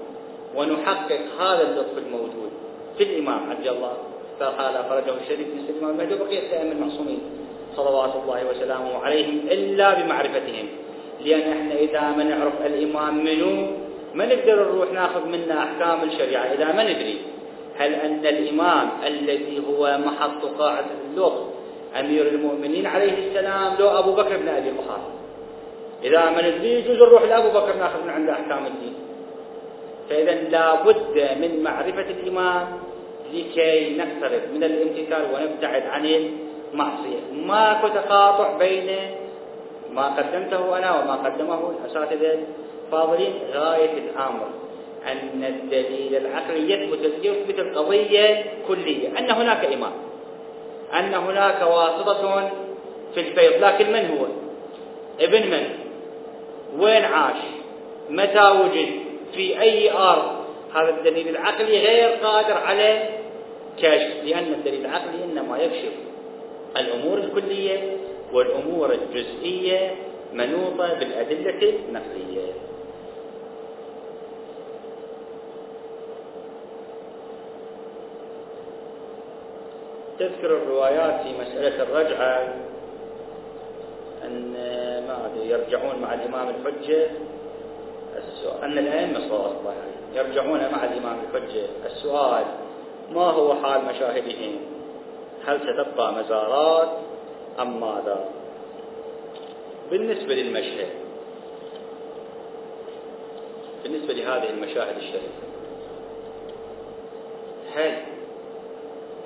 ونحقق 0.57 1.20
هذا 1.40 1.62
اللطف 1.62 1.98
الموجود 1.98 2.51
في 2.98 3.05
الإمام 3.05 3.51
عبد 3.51 3.66
الله. 3.66 3.96
فقال 4.41 4.74
فرجه 4.88 5.14
الشريف 5.22 5.49
في 5.66 5.72
الإمام 5.72 5.91
المهدي 5.91 6.14
وبقية 6.14 6.62
المعصومين 6.62 7.20
صلوات 7.76 8.11
الله 8.22 8.41
وسلامه 8.51 9.05
عليهم 9.05 9.41
إلا 9.51 9.95
بمعرفتهم. 9.95 10.66
لأن 11.24 11.53
إحنا 11.53 11.74
إذا 11.74 12.01
ما 12.01 12.24
نعرف 12.24 12.53
الإمام 12.66 13.24
منو 13.24 13.66
ما 14.14 14.26
نقدر 14.26 14.72
نروح 14.72 14.93
ناخذ 14.93 15.26
منه 15.26 15.62
أحكام 15.62 16.09
الشريعة. 16.09 16.43
إذا 16.43 16.72
ما 16.72 16.82
ندري 16.84 17.18
هل 17.78 17.95
أن 17.95 18.26
الإمام 18.26 18.88
الذي 19.07 19.62
هو 19.68 19.99
محط 20.07 20.45
قاعدة 20.59 20.86
اللغة 21.11 21.49
أمير 22.01 22.28
المؤمنين 22.28 22.86
عليه 22.86 23.28
السلام 23.28 23.76
لو 23.78 23.88
أبو 23.88 24.12
بكر 24.12 24.36
بن 24.36 24.49
أبي 24.49 24.70
قحافة 24.70 25.11
إذا 26.05 26.30
ما 26.30 26.49
ندري 26.49 26.74
يجوز 26.74 26.97
نروح 26.97 27.22
لأبو 27.22 27.49
بكر 27.49 27.76
ناخذ 27.76 28.03
من 28.05 28.11
عنده 28.11 28.32
أحكام 28.32 28.66
الدين. 28.66 28.95
فإذا 30.11 30.34
لابد 30.34 31.38
من 31.41 31.62
معرفة 31.62 32.07
الإمام 32.11 32.66
لكي 33.35 33.97
نقترب 33.97 34.43
من 34.55 34.64
الامتثال 34.64 35.22
ونبتعد 35.35 35.83
عن 35.83 36.07
المعصية. 36.07 37.20
ماكو 37.33 37.89
تقاطع 37.89 38.57
بين 38.57 38.97
ما 39.93 40.07
قدمته 40.07 40.78
أنا 40.78 41.01
وما 41.01 41.14
قدمه 41.14 41.70
الأساتذة 41.70 42.39
الفاضلين 42.87 43.33
غاية 43.53 43.93
الأمر 43.99 44.49
أن 45.07 45.45
الدليل 45.45 46.16
العقلي 46.16 46.72
يثبت 46.72 47.24
يثبت 47.24 47.59
القضية 47.59 48.45
كلية. 48.68 49.18
أن 49.18 49.31
هناك 49.31 49.64
إمام. 49.64 49.93
أن 50.95 51.14
هناك 51.14 51.62
واسطة 51.62 52.51
في 53.14 53.20
الفيض. 53.20 53.64
لكن 53.64 53.93
من 53.93 54.18
هو؟ 54.18 54.26
ابن 55.20 55.51
من؟ 55.51 55.68
وين 56.78 57.05
عاش؟ 57.05 57.37
متى 58.11 58.51
وجد؟ 58.51 58.89
في 59.35 59.61
أي 59.61 59.93
أرض؟ 59.93 60.41
هذا 60.74 60.89
الدليل 60.89 61.28
العقلي 61.28 61.78
غير 61.78 62.09
قادر 62.09 62.53
على 62.53 63.09
كشف 63.77 64.25
لأن 64.25 64.53
الدليل 64.55 64.81
العقلي 64.87 65.25
إنما 65.25 65.59
يكشف 65.59 65.93
الأمور 66.77 67.18
الكلية 67.18 67.97
والأمور 68.33 68.93
الجزئية 68.93 69.95
منوطة 70.33 70.95
بالأدلة 70.95 71.75
النقلية. 71.89 72.53
تذكر 80.18 80.47
الروايات 80.57 81.21
في 81.23 81.33
مسألة 81.41 81.83
الرجعة 81.83 82.55
أن 84.25 84.53
ما 85.09 85.27
أدري 85.27 85.51
يرجعون 85.51 86.03
مع 86.03 86.14
الإمام 86.14 86.49
الحجة. 86.49 87.11
أن 88.62 88.79
الأئمة 88.79 89.18
صلى 89.29 89.37
الله 89.37 89.75
عليه 89.83 90.21
يرجعون 90.21 90.61
مع 90.73 90.85
الإمام 90.85 91.18
الحجة. 91.21 91.66
السؤال 91.87 92.45
ما 93.11 93.30
هو 93.30 93.54
حال 93.54 93.84
مشاهدهم؟ 93.84 94.56
هل 95.46 95.61
ستبقى 95.61 96.12
مزارات 96.12 96.88
أم 97.61 97.80
ماذا؟ 97.80 98.24
بالنسبة 99.90 100.34
للمشهد 100.34 100.88
بالنسبة 103.82 104.14
لهذه 104.14 104.50
المشاهد 104.50 104.96
الشريفة 104.96 105.40
هل 107.74 108.02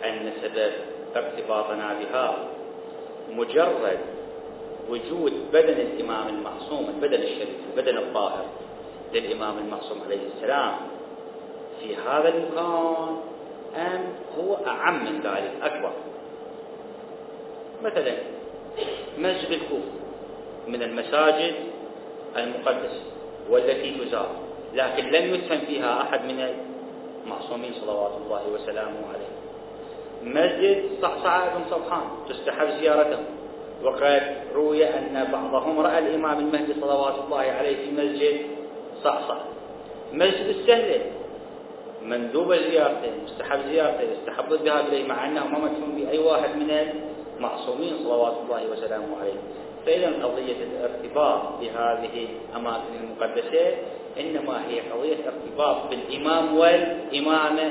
أن 0.04 0.32
سبب 0.42 0.72
ارتباطنا 1.16 1.94
بها 1.94 2.36
مجرد 3.30 3.98
وجود 4.90 5.32
بدن 5.52 5.80
الإمام 5.80 6.28
المعصوم 6.28 6.88
البدن 6.88 7.22
الشريف 7.22 7.56
البدن 7.76 7.96
الطاهر 7.98 8.44
للإمام 9.12 9.58
المعصوم 9.58 9.98
عليه 10.06 10.20
السلام 10.36 10.74
في 11.80 11.96
هذا 11.96 12.28
المكان؟ 12.28 13.16
أم 13.76 14.00
هو 14.38 14.56
أعم 14.66 15.04
من 15.04 15.20
ذلك 15.20 15.52
أكبر. 15.62 15.92
مثلا 17.82 18.14
مسجد 19.18 19.50
الكوفة 19.50 19.92
من 20.68 20.82
المساجد 20.82 21.54
المقدسة 22.36 23.02
والتي 23.50 23.94
تزار 24.04 24.28
لكن 24.74 25.04
لم 25.04 25.34
يدفن 25.34 25.58
فيها 25.58 26.02
أحد 26.02 26.24
من 26.24 26.54
المعصومين 27.24 27.72
صلوات 27.80 28.12
الله 28.24 28.48
وسلامه 28.48 28.98
عليه. 29.14 29.34
مسجد 30.22 30.84
صعصعة 31.02 31.58
بن 31.58 31.64
صبحان 31.70 32.04
تستحب 32.28 32.68
زيارته. 32.80 33.18
وقد 33.82 34.22
روي 34.54 34.84
أن 34.88 35.28
بعضهم 35.32 35.80
رأى 35.80 35.98
الإمام 35.98 36.38
المهدي 36.38 36.74
صلوات 36.80 37.14
الله 37.24 37.38
عليه 37.38 37.76
في 37.76 37.90
مسجد 37.90 38.40
صعصع 39.02 39.38
مسجد 40.12 40.46
السهلة 40.46 41.00
مندوب 42.04 42.54
زيارته 42.54 43.10
مستحب 43.24 43.60
زيارته 43.68 44.02
يستحب 44.02 44.52
الذهاب 44.52 44.86
إليه 44.86 45.08
مع 45.08 45.26
أنه 45.26 45.46
ما 45.46 45.58
مدفون 45.58 45.96
بأي 45.96 46.18
واحد 46.18 46.56
من 46.56 46.70
المعصومين 47.38 47.92
صلوات 48.04 48.36
الله 48.44 48.62
وسلامه 48.72 49.10
عليه. 49.20 49.40
فإذا 49.86 50.24
قضية 50.24 50.56
الارتباط 50.64 51.40
بهذه 51.60 52.28
الأماكن 52.50 52.92
المقدسة 53.02 53.76
إنما 54.20 54.68
هي 54.68 54.80
قضية 54.80 55.16
ارتباط 55.26 55.76
بالإمام 55.90 56.56
والإمامة 56.56 57.66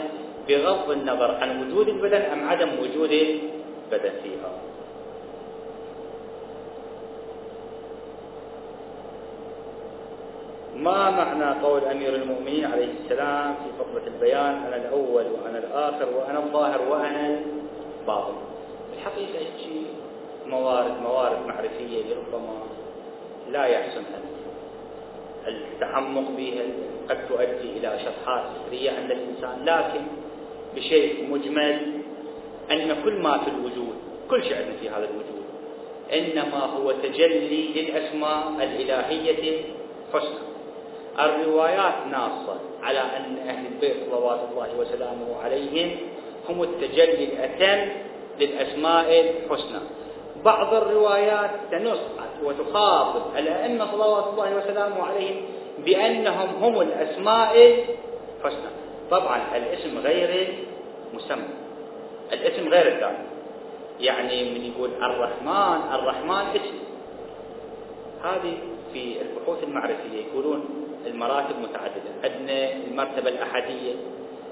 بغض 0.47 0.91
النظر 0.91 1.31
عن 1.31 1.49
وجود 1.61 1.87
البدن 1.87 2.21
أم 2.21 2.49
عدم 2.49 2.69
وجود 2.81 3.11
البدن 3.11 4.13
فيها. 4.23 4.51
ما 10.83 11.09
معنى 11.09 11.61
قول 11.61 11.83
أمير 11.83 12.15
المؤمنين 12.15 12.65
عليه 12.65 12.87
السلام 13.03 13.53
في 13.55 13.83
فضلة 13.83 14.07
البيان 14.07 14.63
أنا 14.67 14.75
الأول 14.75 15.25
وأنا 15.25 15.57
الآخر 15.57 16.09
وأنا 16.17 16.39
الظاهر 16.39 16.81
وأنا 16.89 17.39
الباطن؟ 18.01 18.33
الحقيقة 18.97 19.39
هيك 19.39 19.83
موارد 20.47 21.01
موارد 21.03 21.47
معرفية 21.47 22.03
لربما 22.03 22.53
لا 23.51 23.65
يحسن 23.65 24.03
التعمق 25.47 26.31
بها 26.37 26.63
قد 27.09 27.27
تؤدي 27.27 27.77
إلى 27.77 27.99
شطحات 27.99 28.43
فكرية 28.65 28.91
عند 28.91 29.11
الإنسان 29.11 29.65
لكن 29.65 30.01
بشيء 30.75 31.29
مجمل 31.31 31.93
أن 32.71 32.95
كل 33.03 33.13
ما 33.13 33.37
في 33.37 33.49
الوجود 33.49 33.95
كل 34.29 34.43
شيء 34.43 34.65
في 34.81 34.89
هذا 34.89 35.09
الوجود 35.09 35.43
إنما 36.13 36.59
هو 36.59 36.91
تجلي 36.91 37.67
للأسماء 37.81 38.51
الإلهية 38.57 39.61
حسنى 40.13 40.52
الروايات 41.19 41.93
ناصة 42.11 42.59
على 42.83 42.99
أن 42.99 43.37
أهل 43.47 43.65
البيت 43.65 43.95
صلوات 44.11 44.39
الله 44.51 44.69
وسلامه 44.79 45.41
عليهم 45.43 45.97
هم 46.49 46.63
التجلي 46.63 47.23
الأتم 47.23 47.91
للأسماء 48.39 49.19
الحسنى. 49.19 49.79
بعض 50.45 50.73
الروايات 50.73 51.51
تنص 51.71 51.99
وتخاطب 52.43 53.37
الأئمة 53.37 53.91
صلوات 53.91 54.27
الله 54.27 54.57
وسلامه 54.57 55.03
عليهم 55.03 55.35
بأنهم 55.85 56.63
هم 56.63 56.81
الأسماء 56.81 57.55
الحسنى. 58.39 58.71
طبعا 59.11 59.41
الاسم 59.55 59.97
غير 59.97 60.53
مسمى. 61.13 61.47
الاسم 62.33 62.67
غير 62.67 62.87
الذات. 62.87 63.17
يعني 63.99 64.43
من 64.43 64.65
يقول 64.65 64.89
الرحمن 65.03 65.81
الرحمن 65.93 66.45
اسم. 66.55 66.77
هذه 68.23 68.57
في 68.93 69.21
البحوث 69.21 69.63
المعرفية 69.63 70.25
يقولون 70.27 70.82
المراتب 71.07 71.55
متعددة. 71.59 72.11
عندنا 72.23 72.73
المرتبة 72.87 73.29
الأحدية 73.29 73.93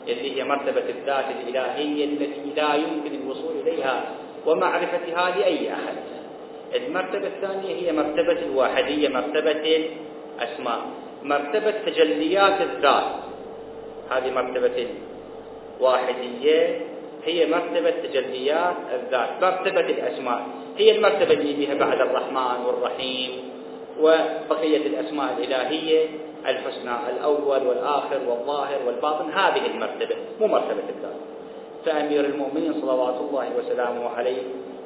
اللي 0.08 0.38
هي 0.38 0.43
مرتبة 0.43 0.84
الذات 0.89 1.26
الإلهية 1.39 2.06
التي 2.06 2.54
لا 2.56 2.74
يمكن 2.76 3.22
الوصول 3.24 3.54
إليها 3.64 4.04
ومعرفتها 4.45 5.38
لأي 5.38 5.74
أحد. 5.74 5.95
المرتبة 6.76 7.28
الثانية 7.28 7.76
هي 7.76 7.91
مرتبة 7.91 8.39
الواحدية 8.45 9.10
مرتبة 9.10 9.89
الأسماء 10.39 10.82
مرتبة 11.24 11.72
تجليات 11.86 12.62
الذات. 12.62 13.06
هذه 14.12 14.32
مرتبة 14.32 14.88
الواحدية 15.80 16.82
هي 17.26 17.45
مرتبة 17.47 17.89
تجليات 17.89 18.76
الذات 18.93 19.30
مرتبة 19.41 19.80
الأسماء. 19.80 20.47
هي 20.78 20.95
المرتبة 20.97 21.34
اللي 21.34 21.66
بها 21.66 21.74
بعد 21.76 22.02
الرحمن 22.02 22.66
والرحيم 22.66 23.32
وبقية 23.99 24.78
الأسماء 24.78 25.38
الإلهية. 25.38 26.08
الحسنى 26.48 26.92
الأول 27.10 27.68
والآخر 27.68 28.20
والظاهر 28.28 28.80
والباطن 28.88 29.32
هذه 29.32 29.66
المرتبة 29.66 30.16
مو 30.42 30.48
مرتبة 30.48 30.84
الذات 30.89 31.16
فأمير 31.86 32.26
المؤمنين 32.26 32.74
صلوات 32.82 33.16
الله 33.16 33.50
وسلامه 33.58 34.10
عليه 34.10 34.42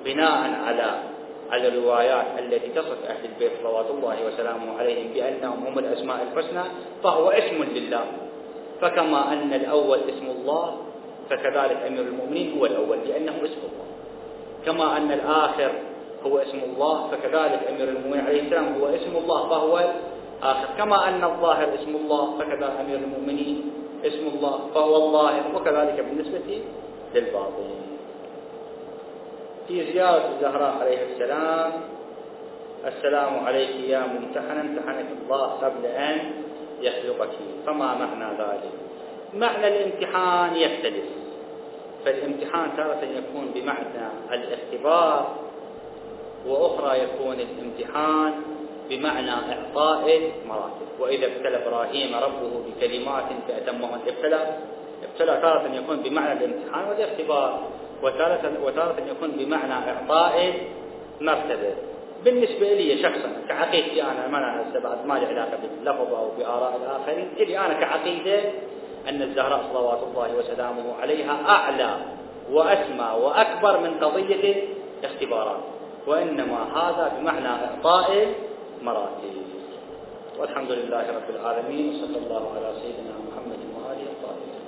بناء 0.06 0.60
على 0.66 1.03
على 1.51 1.68
الروايات 1.68 2.26
التي 2.39 2.70
تصف 2.70 3.06
أهل 3.08 3.26
البيت 3.26 3.51
صلوات 3.64 3.86
الله 3.89 4.26
وسلامه 4.28 4.78
عليهم 4.80 5.14
بأنهم 5.14 5.68
هم 5.68 5.80
الأسماء 5.80 6.28
الحسنى 6.32 6.64
فهو 7.03 7.30
اسم 7.30 7.64
لله. 7.64 8.06
فكما 8.82 9.34
أن 9.34 9.53
الأول 9.53 9.97
اسم 9.97 10.26
الله 10.30 10.76
فكذلك 11.30 11.78
أمير 11.88 12.01
المؤمنين 12.01 12.58
هو 12.60 12.66
الأول 12.66 12.97
لأنه 13.08 13.32
اسم 13.32 13.62
الله. 13.70 13.86
كما 14.66 14.97
أن 14.97 15.12
الآخر 15.12 15.72
هو 16.26 16.38
اسم 16.38 16.60
الله 16.64 17.08
فكذلك 17.08 17.60
أمير 17.70 17.89
المؤمنين 17.89 18.26
عليه 18.26 18.41
السلام 18.41 18.76
هو 18.82 18.88
اسم 18.88 19.18
الله 19.18 19.49
فهو 19.49 19.91
الآخر 20.40 20.68
كما 20.78 21.08
أن 21.10 21.24
الظاهر 21.24 21.76
اسم 21.76 21.96
الله 21.96 22.38
فكذا 22.40 22.82
أمير 22.82 22.98
المؤمنين 22.98 23.72
اسم 24.06 24.28
الله 24.28 24.60
فهو 24.76 24.96
الظاهر 24.96 25.44
وكذلك 25.56 26.06
بالنسبة 26.10 26.62
للباطن. 27.16 27.70
في 29.68 29.94
زيارة 29.94 30.30
الزهراء 30.36 30.74
عليه 30.82 31.00
السلام 31.14 31.72
السلام 32.86 33.46
عليك 33.46 33.70
يا 33.90 34.00
ممتحنا 34.00 34.62
امتحنك 34.62 35.06
الله 35.24 35.44
قبل 35.46 35.86
أن 35.86 36.32
يخلقك. 36.82 37.30
فما 37.66 37.96
معنى 37.96 38.38
ذلك؟ 38.38 38.74
معنى 39.34 39.68
الامتحان 39.68 40.56
يختلف 40.56 41.06
فالامتحان 42.06 42.70
تارة 42.78 43.02
يكون 43.04 43.52
بمعنى 43.56 44.08
الاختبار 44.32 45.36
وأخرى 46.48 47.00
يكون 47.04 47.38
الامتحان 47.40 48.34
بمعنى 48.90 49.32
إعطاء 49.32 50.32
مراتب. 50.48 50.88
وإذا 51.00 51.26
ابتلى 51.26 51.68
إبراهيم 51.68 52.16
ربه 52.16 52.64
بكلمات 52.68 53.26
فأتمهن 53.48 54.00
ابتلى 54.08 54.58
ابتلى 55.04 55.42
تارة 55.42 55.70
يكون 55.74 55.98
بمعنى 55.98 56.46
الامتحان 56.46 56.90
والاختبار 56.90 57.60
وتارة, 58.04 58.52
وتارة 58.64 58.96
يكون 59.12 59.32
بمعنى 59.32 59.74
إعطاء 59.74 60.54
مرتبة 61.22 61.74
بالنسبة 62.26 62.74
لي 62.74 62.98
شخصا 63.04 63.30
كعقيدتي 63.48 64.04
أنا 64.04 64.28
ما 64.28 64.38
أنا 64.38 64.80
بعد 64.84 65.06
ما 65.06 65.14
لي 65.14 65.26
علاقة 65.26 65.58
باللفظ 65.62 66.14
أو 66.14 66.30
بآراء 66.38 66.80
الآخرين 66.84 67.28
إلي 67.38 67.60
أنا 67.60 67.74
كعقيدة 67.74 68.40
أن 69.10 69.22
الزهراء 69.22 69.62
صلوات 69.74 70.00
الله 70.04 70.38
وسلامه 70.38 70.96
عليها 71.02 71.38
أعلى 71.50 71.98
وأسمى 72.52 73.10
وأكبر 73.22 73.80
من 73.80 73.94
قضية 74.02 74.68
الاختبارات. 75.00 75.60
وإنما 76.08 76.64
هذا 76.76 77.12
بمعنى 77.20 77.48
إعطاء 77.48 78.28
مراتب 78.86 79.36
والحمد 80.40 80.72
لله 80.72 81.06
رب 81.18 81.30
العالمين 81.30 81.86
وصلى 81.90 82.18
الله 82.18 82.44
على 82.56 82.70
سيدنا 82.82 83.14
محمد 83.28 83.62
وآله 83.76 84.08
الطاهرين. 84.16 84.64